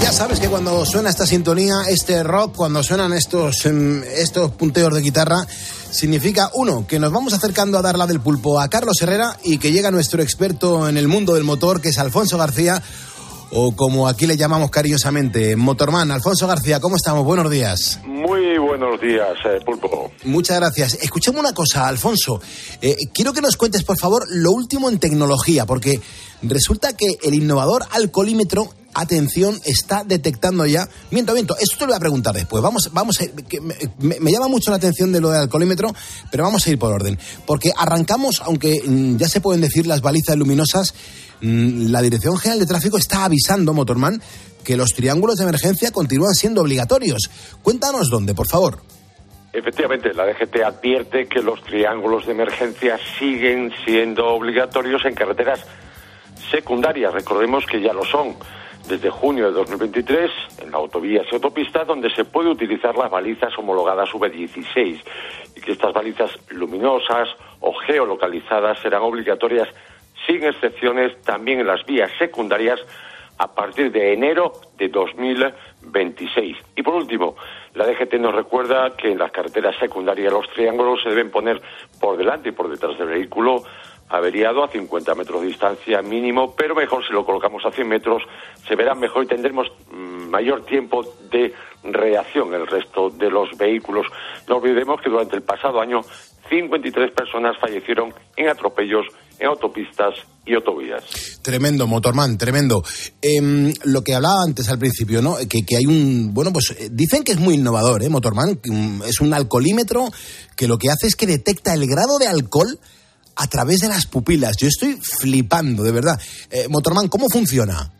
[0.01, 4.93] Ya sabes que cuando suena esta sintonía, este rock, cuando suenan estos, em, estos punteos
[4.93, 5.47] de guitarra,
[5.91, 9.57] significa, uno, que nos vamos acercando a dar la del pulpo a Carlos Herrera y
[9.57, 12.81] que llega nuestro experto en el mundo del motor, que es Alfonso García,
[13.51, 16.11] o como aquí le llamamos cariñosamente, Motorman.
[16.11, 17.23] Alfonso García, ¿cómo estamos?
[17.23, 17.99] Buenos días.
[18.05, 20.11] Muy buenos días, eh, Pulpo.
[20.25, 20.95] Muchas gracias.
[21.01, 22.41] Escuchemos una cosa, Alfonso.
[22.81, 26.01] Eh, quiero que nos cuentes, por favor, lo último en tecnología, porque
[26.41, 30.87] resulta que el innovador alcoholímetro, atención, está detectando ya.
[31.11, 32.63] Miento, miento, esto te lo voy a preguntar después.
[32.63, 33.75] Vamos, vamos, a- que me,
[34.19, 35.93] me- llama mucho la atención de lo del alcoholímetro,
[36.31, 37.17] pero vamos a ir por orden.
[37.45, 40.93] Porque arrancamos, aunque mm, ya se pueden decir las balizas luminosas,
[41.41, 44.21] mm, la Dirección General de Tráfico está avisando, Motorman,
[44.63, 47.29] que los triángulos de emergencia continúan siendo obligatorios.
[47.61, 48.81] Cuéntanos dónde, por favor.
[49.53, 55.59] Efectivamente, la DGT advierte que los triángulos de emergencia siguen siendo obligatorios en carreteras
[56.51, 57.13] secundarias.
[57.13, 58.35] Recordemos que ya lo son
[58.87, 60.31] desde junio de 2023
[60.63, 65.01] en autovías y autopistas donde se puede utilizar las balizas homologadas V16
[65.55, 67.29] y que estas balizas luminosas
[67.61, 69.67] o geolocalizadas serán obligatorias
[70.25, 72.79] sin excepciones también en las vías secundarias
[73.37, 76.57] a partir de enero de 2026.
[76.75, 77.35] Y por último,
[77.73, 81.61] la DGT nos recuerda que en las carreteras secundarias los triángulos se deben poner
[81.99, 83.63] por delante y por detrás del vehículo
[84.09, 88.23] averiado a 50 metros de distancia mínimo, pero mejor si lo colocamos a 100 metros,
[88.67, 91.53] se verá mejor y tendremos mm, mayor tiempo de
[91.83, 94.05] reacción el resto de los vehículos.
[94.47, 96.01] No olvidemos que durante el pasado año
[96.49, 99.05] 53 personas fallecieron en atropellos
[99.39, 100.13] en autopistas
[100.45, 101.03] y autovías.
[101.41, 102.83] Tremendo, Motorman, tremendo.
[103.21, 105.35] Em, lo que hablaba antes al principio, ¿no?
[105.49, 106.33] Que, que hay un.
[106.33, 108.59] Bueno, pues eh, dicen que es muy innovador, ¿eh, Motorman?
[108.63, 110.05] Mm, Es un alcoholímetro
[110.55, 112.79] que lo que hace es que detecta el grado de alcohol
[113.35, 114.55] a través de las pupilas.
[114.57, 116.19] Yo estoy flipando, de verdad.
[116.49, 117.91] Eh, Motorman, ¿cómo funciona?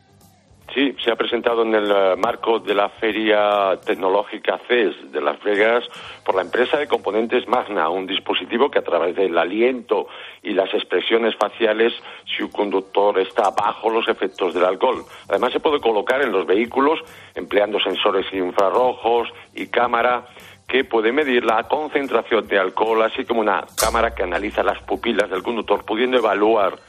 [0.75, 5.41] Sí, se ha presentado en el eh, marco de la Feria Tecnológica CES de Las
[5.41, 5.85] Vegas
[6.25, 10.07] por la empresa de componentes Magna, un dispositivo que a través del aliento
[10.43, 11.93] y las expresiones faciales,
[12.25, 15.05] si un conductor está bajo los efectos del alcohol.
[15.29, 16.99] Además, se puede colocar en los vehículos
[17.35, 20.25] empleando sensores infrarrojos y cámara
[20.67, 25.29] que puede medir la concentración de alcohol, así como una cámara que analiza las pupilas
[25.29, 26.79] del conductor, pudiendo evaluar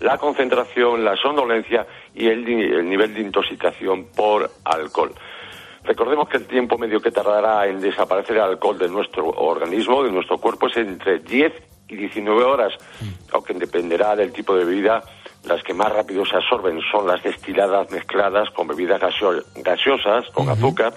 [0.00, 5.12] la concentración, la somnolencia y el, el nivel de intoxicación por alcohol.
[5.84, 10.10] Recordemos que el tiempo medio que tardará en desaparecer el alcohol de nuestro organismo, de
[10.10, 11.52] nuestro cuerpo, es entre 10
[11.88, 12.72] y 19 horas,
[13.32, 15.02] aunque dependerá del tipo de bebida.
[15.46, 20.48] Las que más rápido se absorben son las destiladas mezcladas con bebidas gaseo- gaseosas, con
[20.48, 20.92] azúcar,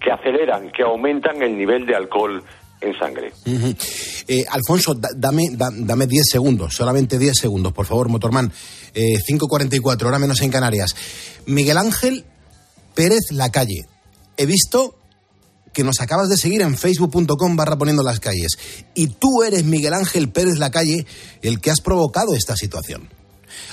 [0.00, 2.42] que aceleran, que aumentan el nivel de alcohol
[2.80, 3.32] en sangre.
[4.26, 8.50] Eh, Alfonso, da- dame, da- dame 10 segundos, solamente 10 segundos, por favor, Motorman.
[8.94, 10.96] Eh, 5.44, hora menos en Canarias.
[11.46, 12.24] Miguel Ángel
[12.94, 13.82] Pérez Lacalle.
[14.36, 14.96] He visto
[15.74, 18.58] que nos acabas de seguir en facebook.com barra poniendo las calles.
[18.94, 21.06] Y tú eres Miguel Ángel Pérez Lacalle
[21.42, 23.08] el que has provocado esta situación.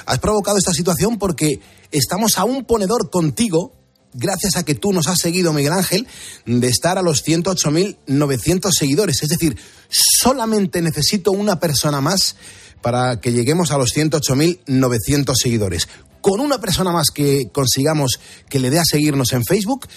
[0.06, 1.60] Has provocado esta situación porque
[1.92, 3.74] estamos a un ponedor contigo,
[4.14, 6.08] gracias a que tú nos has seguido, Miguel Ángel,
[6.46, 9.24] de estar a los 108.900 seguidores.
[9.24, 9.58] Es decir,
[9.90, 12.36] solamente necesito una persona más
[12.82, 15.88] para que lleguemos a los 108.900 seguidores.
[16.22, 18.20] Con una persona más que consigamos
[18.50, 19.88] que le dé a seguirnos en Facebook,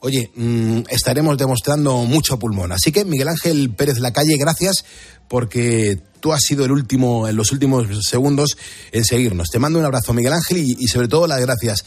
[0.00, 2.72] oye, mm, estaremos demostrando mucho pulmón.
[2.72, 4.84] Así que Miguel Ángel Pérez Lacalle, gracias
[5.28, 8.56] porque tú has sido el último, en los últimos segundos
[8.92, 9.48] en seguirnos.
[9.48, 11.84] Te mando un abrazo, Miguel Ángel, y, sobre todo las gracias.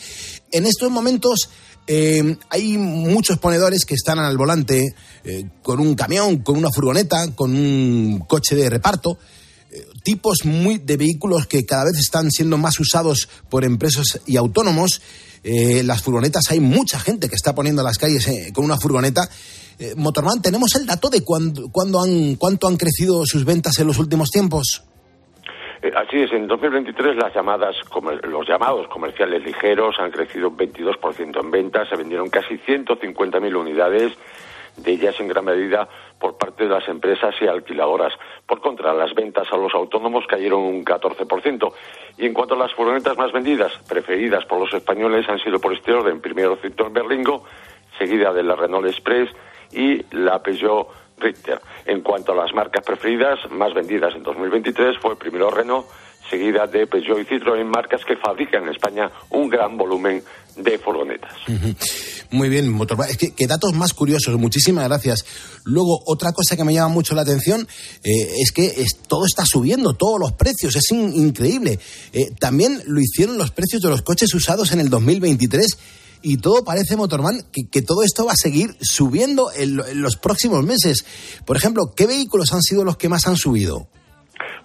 [0.52, 1.50] En estos momentos
[1.86, 7.34] eh, hay muchos ponedores que están al volante eh, con un camión, con una furgoneta,
[7.36, 9.20] con un coche de reparto
[9.74, 14.38] eh, tipos muy de vehículos que cada vez están siendo más usados por empresas y
[14.38, 15.02] autónomos.
[15.44, 19.22] Eh, las furgonetas, hay mucha gente que está poniendo las calles eh, con una furgoneta.
[19.78, 23.88] Eh, Motorman, ¿tenemos el dato de cuándo, cuándo han, cuánto han crecido sus ventas en
[23.88, 24.84] los últimos tiempos?
[25.82, 27.76] Eh, Así es, en 2023 las llamadas,
[28.24, 34.14] los llamados comerciales ligeros han crecido un 22% en ventas, se vendieron casi 150.000 unidades,
[34.78, 35.88] de ellas en gran medida
[36.20, 38.14] por parte de las empresas y alquiladoras.
[38.46, 41.74] Por contra, las ventas a los autónomos cayeron un 14%.
[42.18, 45.74] Y en cuanto a las furgonetas más vendidas, preferidas por los españoles, han sido por
[45.74, 46.22] este orden.
[46.22, 47.44] Primero Citroën Berlingo,
[47.98, 49.30] seguida de la Renault Express
[49.72, 51.60] y la Peugeot Richter.
[51.86, 55.86] En cuanto a las marcas preferidas más vendidas en 2023 fue primero Renault,
[56.30, 60.24] seguida de Peugeot y Citroën, marcas que fabrican en España un gran volumen
[60.56, 61.34] de furgonetas.
[62.30, 63.10] Muy bien, Motorman.
[63.10, 65.26] Es que, datos más curiosos, muchísimas gracias.
[65.64, 67.68] Luego, otra cosa que me llama mucho la atención
[68.04, 71.80] eh, es que todo está subiendo, todos los precios, es in- increíble.
[72.14, 75.66] Eh, también lo hicieron los precios de los coches usados en el 2023
[76.22, 80.02] y todo parece, Motorman, que, que todo esto va a seguir subiendo en, lo- en
[80.02, 81.04] los próximos meses.
[81.46, 83.88] Por ejemplo, ¿qué vehículos han sido los que más han subido?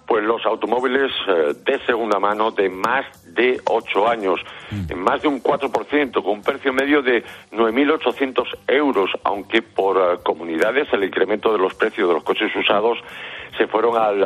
[0.07, 4.39] Pues los automóviles eh, de segunda mano de más de 8 años,
[4.71, 10.17] en más de un 4%, con un precio medio de 9.800 euros, aunque por eh,
[10.23, 12.97] comunidades el incremento de los precios de los coches usados
[13.57, 14.21] se fueron al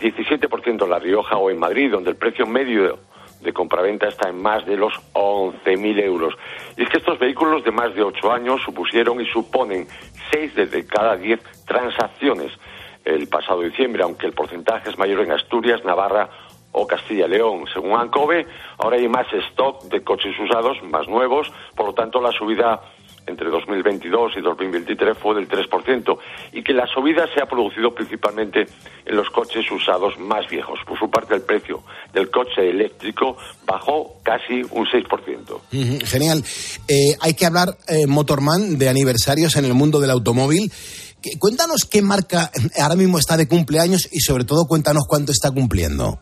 [0.00, 2.98] eh, 17% en La Rioja o en Madrid, donde el precio medio
[3.40, 6.34] de compraventa está en más de los 11.000 euros.
[6.76, 9.86] Y es que estos vehículos de más de 8 años supusieron y suponen
[10.30, 12.52] 6 de cada 10 transacciones
[13.04, 16.28] el pasado diciembre, aunque el porcentaje es mayor en Asturias, Navarra
[16.72, 17.64] o Castilla y León.
[17.72, 18.46] Según ANCOVE,
[18.78, 22.80] ahora hay más stock de coches usados, más nuevos, por lo tanto la subida
[23.26, 26.18] entre 2022 y 2023 fue del 3%,
[26.52, 28.66] y que la subida se ha producido principalmente
[29.04, 30.80] en los coches usados más viejos.
[30.86, 31.82] Por su parte, el precio
[32.12, 35.60] del coche eléctrico bajó casi un 6%.
[35.72, 36.42] Ujú, Genial.
[36.88, 40.72] Eh, hay que hablar, eh, Motorman, de aniversarios en el mundo del automóvil.
[41.38, 42.50] Cuéntanos qué marca
[42.80, 46.18] ahora mismo está de cumpleaños y sobre todo cuéntanos cuánto está cumpliendo.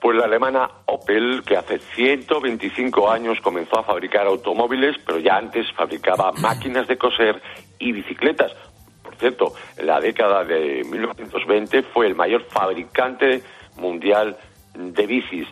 [0.00, 5.66] Pues la alemana Opel, que hace 125 años comenzó a fabricar automóviles, pero ya antes
[5.76, 7.42] fabricaba máquinas de coser
[7.78, 8.52] y bicicletas.
[9.02, 13.42] Por cierto, en la década de 1920 fue el mayor fabricante
[13.76, 14.36] mundial
[14.74, 15.48] de bicis.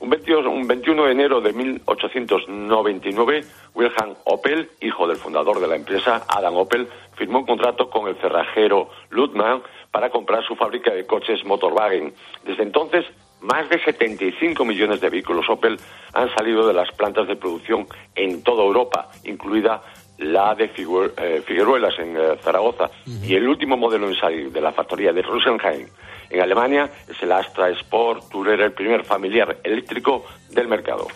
[0.00, 3.40] Un 21, un 21 de enero de 1899,
[3.74, 8.16] Wilhelm Opel, hijo del fundador de la empresa, Adam Opel, firmó un contrato con el
[8.16, 12.14] cerrajero Ludman para comprar su fábrica de coches Motorwagen.
[12.44, 13.04] Desde entonces,
[13.40, 15.78] más de 75 millones de vehículos Opel
[16.14, 19.82] han salido de las plantas de producción en toda Europa, incluida
[20.18, 22.90] la de Figu- eh, Figueruelas en eh, Zaragoza
[23.22, 25.86] y el último modelo en salir de la factoría de Rosenheim
[26.30, 31.06] en Alemania es el Astra Sport Tourer, el primer familiar eléctrico del mercado.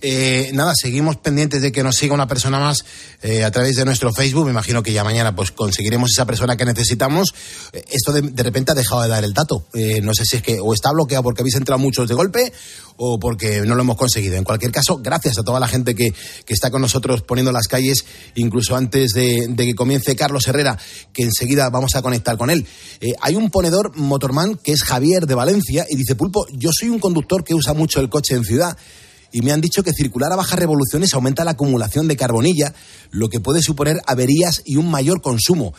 [0.00, 2.84] Eh, nada, seguimos pendientes de que nos siga una persona más
[3.22, 4.44] eh, a través de nuestro Facebook.
[4.44, 7.34] Me imagino que ya mañana pues conseguiremos esa persona que necesitamos.
[7.72, 9.64] Eh, esto de, de repente ha dejado de dar el dato.
[10.02, 12.52] No sé si es que o está bloqueado porque habéis entrado muchos de golpe
[12.98, 14.36] o porque no lo hemos conseguido.
[14.36, 16.12] En cualquier caso, gracias a toda la gente que,
[16.44, 20.78] que está con nosotros poniendo las calles, incluso antes de, que comience Carlos Herrera,
[21.12, 22.66] que enseguida vamos a conectar con él.
[23.00, 26.88] Eh, hay un ponedor motorman que es Javier de Valencia y dice, Pulpo, yo soy
[26.88, 28.76] un conductor que usa mucho el coche en ciudad
[29.30, 32.74] y me han dicho que circular a bajas revoluciones aumenta la acumulación de carbonilla,
[33.10, 35.74] lo que puede suponer averías y un mayor consumo.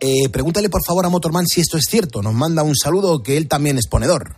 [0.00, 2.22] Eh, pregúntale por favor a Motorman si esto es cierto.
[2.22, 4.36] Nos manda un saludo que él también es ponedor.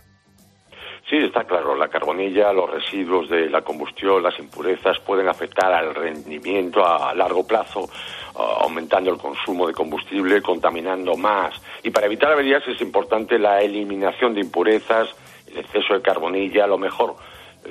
[1.13, 5.93] Sí, está claro, la carbonilla, los residuos de la combustión, las impurezas pueden afectar al
[5.93, 7.87] rendimiento a largo plazo,
[8.33, 11.53] aumentando el consumo de combustible, contaminando más.
[11.83, 15.07] Y para evitar averías es importante la eliminación de impurezas,
[15.51, 17.15] el exceso de carbonilla, lo mejor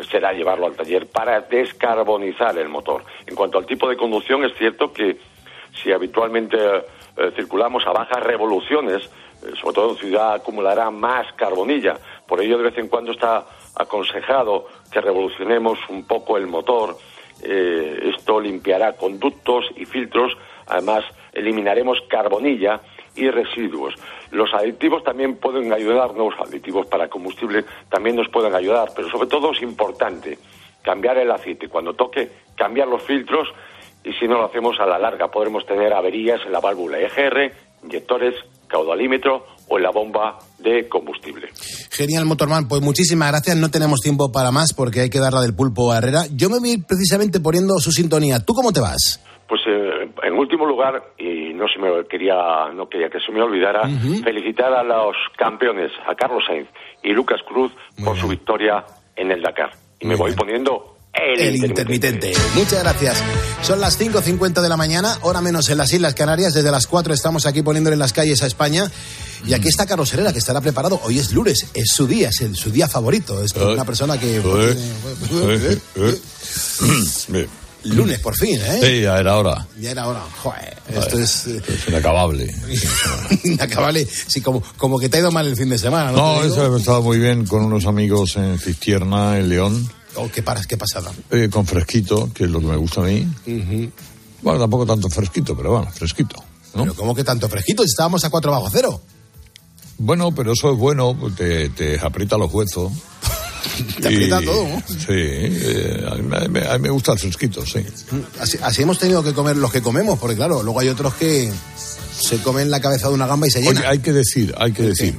[0.09, 3.03] será llevarlo al taller para descarbonizar el motor.
[3.27, 5.19] En cuanto al tipo de conducción, es cierto que
[5.83, 6.57] si habitualmente
[7.17, 9.11] eh, circulamos a bajas revoluciones,
[9.43, 11.99] eh, sobre todo en ciudad, acumulará más carbonilla.
[12.33, 16.97] Por ello, de vez en cuando está aconsejado que revolucionemos un poco el motor.
[17.43, 20.33] Eh, esto limpiará conductos y filtros.
[20.67, 21.05] Además,
[21.35, 22.81] eliminaremos carbonilla
[23.15, 23.97] y residuos.
[24.31, 29.53] Los aditivos también pueden ayudarnos, aditivos para combustible también nos pueden ayudar, pero sobre todo
[29.53, 30.39] es importante
[30.81, 31.69] cambiar el aceite.
[31.69, 33.47] Cuando toque, cambiar los filtros
[34.05, 37.53] y si no lo hacemos a la larga podremos tener averías en la válvula EGR,
[37.85, 38.37] inyectores,
[38.69, 41.49] caudalímetro o en la bomba de combustible.
[41.91, 42.69] Genial, Motorman.
[42.69, 43.57] Pues muchísimas gracias.
[43.57, 46.23] No tenemos tiempo para más porque hay que darla del pulpo a Herrera.
[46.35, 48.41] Yo me voy precisamente poniendo su sintonía.
[48.41, 49.21] ¿Tú cómo te vas?
[49.49, 53.43] Pues eh, en último lugar, y no se me quería, no quería que se me
[53.43, 53.83] olvidara,
[54.25, 56.69] felicitar a los campeones, a Carlos Sainz
[57.03, 57.71] y Lucas Cruz,
[58.03, 58.83] por su victoria
[59.15, 59.71] en el Dakar.
[60.01, 62.31] Y me voy poniendo el, El intermitente.
[62.31, 62.33] intermitente.
[62.55, 63.17] Muchas gracias.
[63.63, 66.55] Son las 5.50 de la mañana, hora menos en las Islas Canarias.
[66.55, 68.91] Desde las 4 estamos aquí poniéndole en las calles a España.
[69.47, 71.01] Y aquí está Carlos Herrera, que estará preparado.
[71.05, 73.43] Hoy es lunes, es su día, es el- su día favorito.
[73.43, 74.37] Es una persona que...
[74.39, 74.77] Eh,
[75.97, 76.19] eh,
[77.33, 77.49] eh.
[77.85, 78.79] Lunes, por fin, ¿eh?
[78.81, 79.67] Sí, ya era hora.
[79.81, 80.21] Ya era hora.
[80.41, 82.55] Joder, esto es eh, Es inacabable.
[83.45, 84.07] inacabable.
[84.29, 86.17] Sí, como, como que te ha ido mal el fin de semana, ¿no?
[86.41, 90.43] No, eso he estado muy bien con unos amigos en Cistierna, en León, Oh, qué,
[90.43, 91.11] paras, qué pasada.
[91.31, 93.27] eh, con fresquito, que es lo que me gusta a mí.
[94.43, 96.37] Bueno, tampoco tanto fresquito, pero bueno, fresquito.
[96.75, 96.83] ¿no?
[96.83, 97.83] Pero ¿cómo que tanto fresquito?
[97.85, 99.01] Estábamos a 4 bajo cero.
[99.99, 102.91] Bueno, pero eso es bueno, te, te aprieta los huesos.
[104.01, 104.83] Te aprieta todo, ¿no?
[104.89, 107.79] Sí, eh, a, mí, me- a mí me gusta el fresquito, sí.
[108.41, 111.51] Así, así hemos tenido que comer los que comemos, porque claro, luego hay otros que
[112.21, 113.81] se comen la cabeza de una gamba y se llena.
[113.81, 115.17] Oye, hay que decir, hay que decir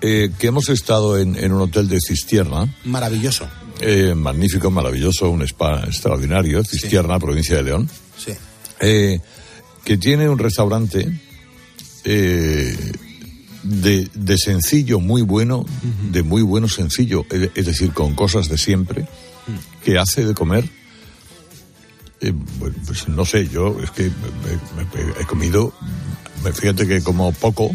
[0.00, 3.46] eh, que hemos estado en, en un hotel de Cistierna, Maravilloso.
[3.80, 8.32] Eh, magnífico, maravilloso, un spa extraordinario, Cistierna, provincia de León, Sí.
[8.80, 9.20] eh,
[9.84, 11.20] que tiene un restaurante
[12.04, 12.92] eh,
[13.62, 15.64] de, de sencillo muy bueno,
[16.12, 19.06] de muy bueno sencillo, es decir, con cosas de siempre,
[19.84, 20.68] que hace de comer.
[22.22, 22.32] eh,
[22.86, 24.10] pues no sé, yo es que me-
[24.84, 25.74] me- me- he comido,
[26.42, 27.70] me- fíjate que como poco,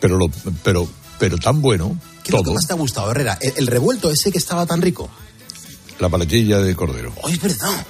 [0.00, 0.28] pero lo,
[0.64, 2.00] pero pero tan bueno
[2.30, 3.38] ¿Qué es lo que más te ha gustado, Herrera?
[3.40, 5.10] El, el revuelto ese que estaba tan rico.
[5.98, 7.86] la paletilla de cordero Oh, es verdad.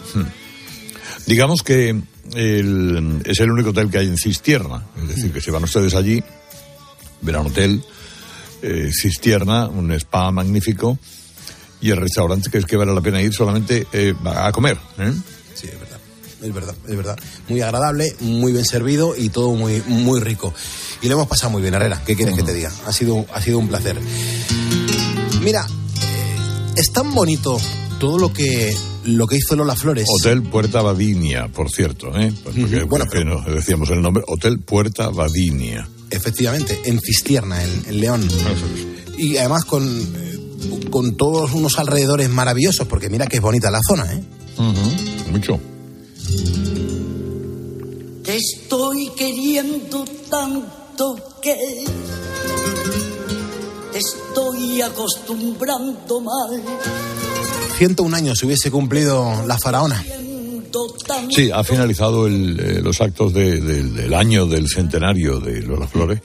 [1.26, 1.91] digamos que
[2.34, 5.95] el- es el único hotel que hay en Cistierna es decir que si van ustedes
[5.95, 6.22] allí
[7.22, 7.82] verán hotel
[8.62, 10.99] eh, Cistierna un spa magnífico
[11.80, 15.12] y el restaurante que es que vale la pena ir solamente eh, a comer ¿eh?
[16.43, 16.74] Es verdad.
[16.88, 17.18] Es verdad.
[17.49, 20.55] Muy agradable, muy bien servido y todo muy, muy rico.
[21.03, 22.03] Y lo hemos pasado muy bien, Herrera.
[22.05, 22.72] ¿Qué quieres que te diga?
[22.86, 23.99] Ha sido, ha sido un placer.
[25.43, 26.36] Mira, eh,
[26.76, 27.59] es tan bonito
[27.99, 28.74] todo lo que,
[29.05, 30.07] lo que hizo Lola Flores.
[30.09, 32.32] Hotel Puerta Vadinia por cierto ¿eh?
[32.43, 38.01] porque, Bueno, porque no decíamos el nombre Hotel Puerta Vadinia Efectivamente, en Cistierna, en, en
[38.01, 38.28] León.
[39.16, 40.38] Y además con, eh,
[40.91, 44.22] con todos unos alrededores maravillosos, porque mira que es bonita la zona, ¿eh?
[45.30, 45.61] mucho
[48.31, 51.53] Te estoy queriendo tanto que
[53.93, 56.62] te estoy acostumbrando mal.
[57.76, 60.05] 101 años se hubiese cumplido la faraona.
[61.35, 65.89] Sí, ha finalizado el, eh, los actos de- del- del año del centenario de Lola
[65.89, 66.20] Flores.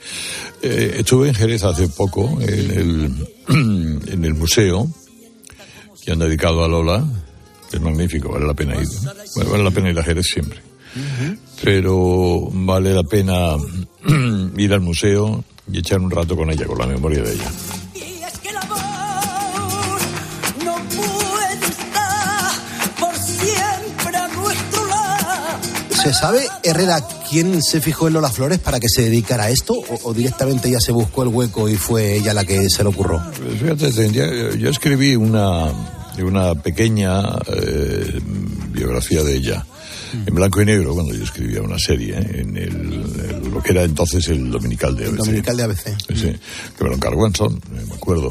[0.62, 3.28] Eh, estuve en Jerez hace poco, en el,
[4.12, 4.88] en el museo
[6.04, 7.04] que han dedicado a Lola,
[7.72, 8.86] Es magnífico, vale la pena ir.
[9.34, 10.60] Bueno, vale la pena ir a Jerez siempre.
[11.62, 13.56] Pero vale la pena
[14.56, 17.50] ir al museo y echar un rato con ella, con la memoria de ella.
[20.64, 22.50] No puede estar
[23.00, 25.58] por siempre a nuestro lado.
[25.90, 29.74] ¿Se sabe, Herrera, quién se fijó en Lola Flores para que se dedicara a esto?
[29.74, 32.90] ¿O, o directamente ella se buscó el hueco y fue ella la que se le
[32.90, 33.22] ocurrió?
[33.36, 35.72] Pues Fíjate, yo escribí una,
[36.22, 38.20] una pequeña eh,
[38.70, 39.66] biografía de ella,
[40.26, 42.40] en blanco y negro, cuando yo escribía una serie, ¿eh?
[42.40, 45.16] en el, el- lo que era entonces el Dominical de ABC.
[45.16, 45.96] Dominical de ABC.
[46.14, 46.32] Sí,
[46.76, 48.30] que me lo encargó Anson, eh, me acuerdo.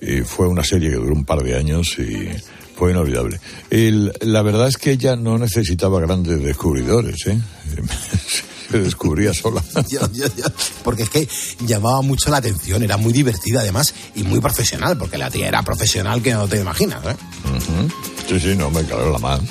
[0.00, 2.28] Y fue una serie que duró un par de años y
[2.76, 3.40] fue inolvidable.
[3.70, 7.40] El- la verdad es que ella no necesitaba grandes descubridores, ¿eh?
[8.70, 9.62] Se descubría sola.
[9.88, 10.52] Ya, ya, ya.
[10.82, 11.28] Porque es que
[11.64, 15.62] llamaba mucho la atención, era muy divertida además y muy profesional, porque la tía era
[15.62, 17.04] profesional que no te imaginas.
[17.06, 17.16] ¿eh?
[17.44, 17.88] Ujú.
[18.28, 19.44] Sí, sí, no, me cago la mano.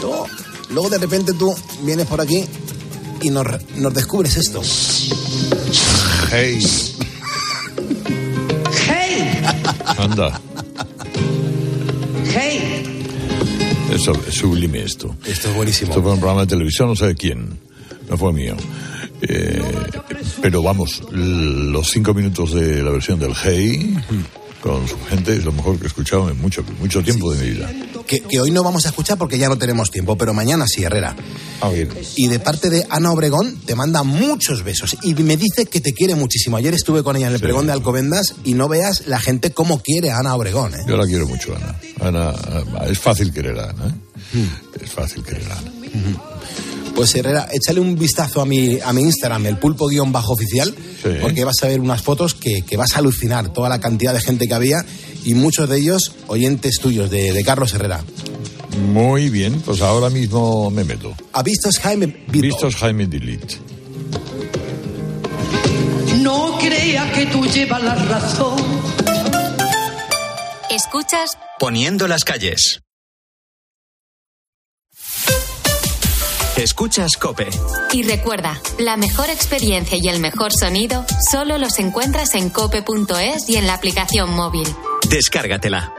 [0.00, 0.26] Luego,
[0.70, 2.44] luego de repente tú vienes por aquí
[3.22, 4.62] y nos, nos descubres esto.
[6.30, 6.64] Hey,
[8.86, 9.42] ¡Hey!
[9.98, 10.40] anda.
[12.34, 13.06] ¡Hey!
[13.92, 15.14] Eso es sublime esto.
[15.24, 15.90] Esto es buenísimo.
[15.90, 17.58] Esto fue un programa de televisión, no sé de quién.
[18.08, 18.56] No fue mío.
[19.22, 19.62] Eh,
[20.42, 23.96] pero vamos, los cinco minutos de la versión del Hey
[24.66, 27.50] con su gente es lo mejor que he escuchado en mucho, mucho tiempo de mi
[27.50, 27.70] vida.
[28.04, 30.82] Que, que hoy no vamos a escuchar porque ya no tenemos tiempo, pero mañana sí,
[30.82, 31.14] Herrera.
[31.60, 31.88] Ah, bien.
[32.16, 35.92] Y de parte de Ana Obregón te manda muchos besos y me dice que te
[35.92, 36.56] quiere muchísimo.
[36.56, 39.80] Ayer estuve con ella en el pregón de Alcobendas y no veas la gente cómo
[39.80, 40.74] quiere a Ana Obregón.
[40.74, 40.84] ¿eh?
[40.88, 41.76] Yo la quiero mucho, Ana.
[42.00, 42.34] Ana,
[42.88, 43.86] es fácil querer a Ana.
[44.34, 44.48] ¿eh?
[44.82, 45.72] Es fácil querer a Ana.
[46.96, 50.74] Pues Herrera, échale un vistazo a mi, a mi Instagram, el pulpo guion bajo oficial,
[51.02, 51.10] Sí.
[51.20, 54.20] porque vas a ver unas fotos que, que vas a alucinar, toda la cantidad de
[54.20, 54.84] gente que había
[55.24, 58.02] y muchos de ellos oyentes tuyos, de, de Carlos Herrera.
[58.92, 61.14] Muy bien, pues ahora mismo me meto.
[61.34, 63.56] ¿Ha visto Jaime Vistos Jaime Delete.
[66.22, 68.56] No crea que tú llevas la razón.
[70.70, 72.80] Escuchas Poniendo las calles.
[76.56, 77.48] Escuchas Cope.
[77.92, 83.56] y recuerda, la mejor experiencia y el mejor sonido solo los encuentras en cope.es y
[83.56, 84.66] en la aplicación móvil.
[85.10, 85.92] Descárgatela.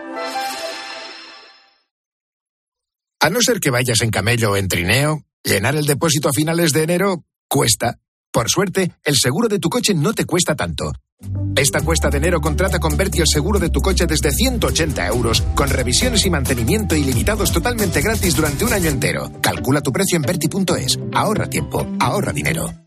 [3.20, 6.74] A no ser que vayas en camello o en trineo, llenar el depósito a finales
[6.74, 8.00] de enero cuesta.
[8.32, 10.92] Por suerte, el seguro de tu coche no te cuesta tanto.
[11.56, 15.42] Esta cuesta de enero contrata con Berti el seguro de tu coche desde 180 euros,
[15.56, 19.32] con revisiones y mantenimiento ilimitados totalmente gratis durante un año entero.
[19.42, 21.00] Calcula tu precio en Berti.es.
[21.14, 22.87] Ahorra tiempo, ahorra dinero.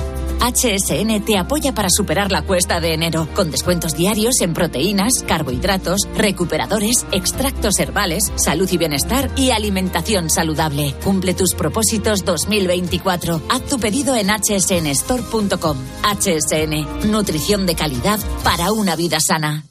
[0.51, 6.01] HSN te apoya para superar la cuesta de enero, con descuentos diarios en proteínas, carbohidratos,
[6.15, 10.93] recuperadores, extractos herbales, salud y bienestar y alimentación saludable.
[11.03, 13.41] Cumple tus propósitos 2024.
[13.49, 15.77] Haz tu pedido en hsnstore.com.
[16.03, 19.70] HSN, nutrición de calidad para una vida sana.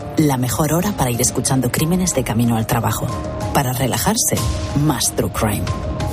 [0.17, 3.07] La mejor hora para ir escuchando crímenes de camino al trabajo.
[3.53, 4.35] Para relajarse,
[4.83, 5.65] más True Crime.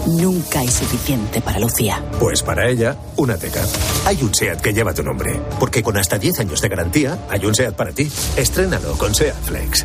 [0.06, 2.02] Nunca hay suficiente para Lucía.
[2.18, 3.64] Pues para ella, una teca.
[4.06, 5.38] Hay un SEAT que lleva tu nombre.
[5.58, 8.10] Porque con hasta 10 años de garantía, hay un SEAT para ti.
[8.36, 9.84] Estrénalo con SEAT Flex.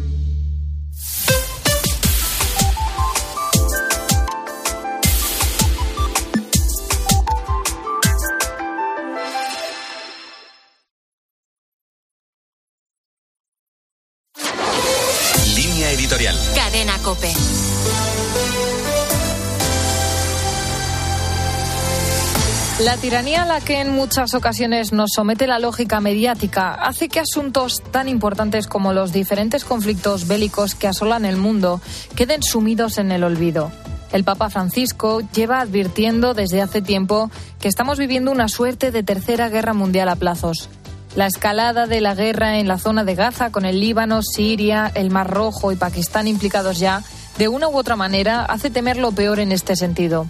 [22.83, 27.19] La tiranía a la que en muchas ocasiones nos somete la lógica mediática hace que
[27.19, 31.79] asuntos tan importantes como los diferentes conflictos bélicos que asolan el mundo
[32.15, 33.71] queden sumidos en el olvido.
[34.11, 39.49] El Papa Francisco lleva advirtiendo desde hace tiempo que estamos viviendo una suerte de tercera
[39.49, 40.67] guerra mundial a plazos.
[41.15, 45.09] La escalada de la guerra en la zona de Gaza con el Líbano, Siria, el
[45.09, 47.03] Mar Rojo y Pakistán implicados ya,
[47.37, 50.27] de una u otra manera, hace temer lo peor en este sentido.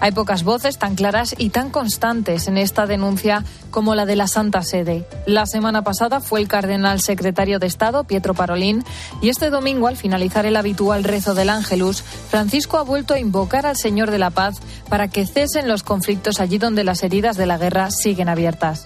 [0.00, 4.26] Hay pocas voces tan claras y tan constantes en esta denuncia como la de la
[4.26, 5.06] Santa Sede.
[5.26, 8.84] La semana pasada fue el cardenal secretario de Estado, Pietro Parolín,
[9.22, 13.64] y este domingo, al finalizar el habitual rezo del Ángelus, Francisco ha vuelto a invocar
[13.64, 14.56] al Señor de la Paz
[14.90, 18.84] para que cesen los conflictos allí donde las heridas de la guerra siguen abiertas.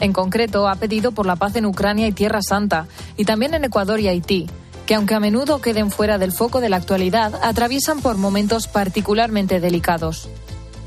[0.00, 2.86] En concreto, ha pedido por la paz en Ucrania y Tierra Santa,
[3.16, 4.48] y también en Ecuador y Haití,
[4.86, 9.60] que aunque a menudo queden fuera del foco de la actualidad, atraviesan por momentos particularmente
[9.60, 10.28] delicados.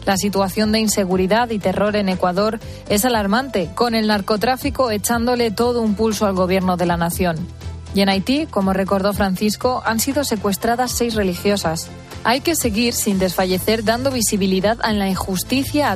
[0.05, 5.81] La situación de inseguridad y terror en Ecuador es alarmante, con el narcotráfico echándole todo
[5.81, 7.35] un pulso al gobierno de la nación.
[7.93, 11.89] Y en Haití, como recordó Francisco, han sido secuestradas seis religiosas.
[12.23, 15.95] Hay que seguir sin desfallecer dando visibilidad a la injusticia a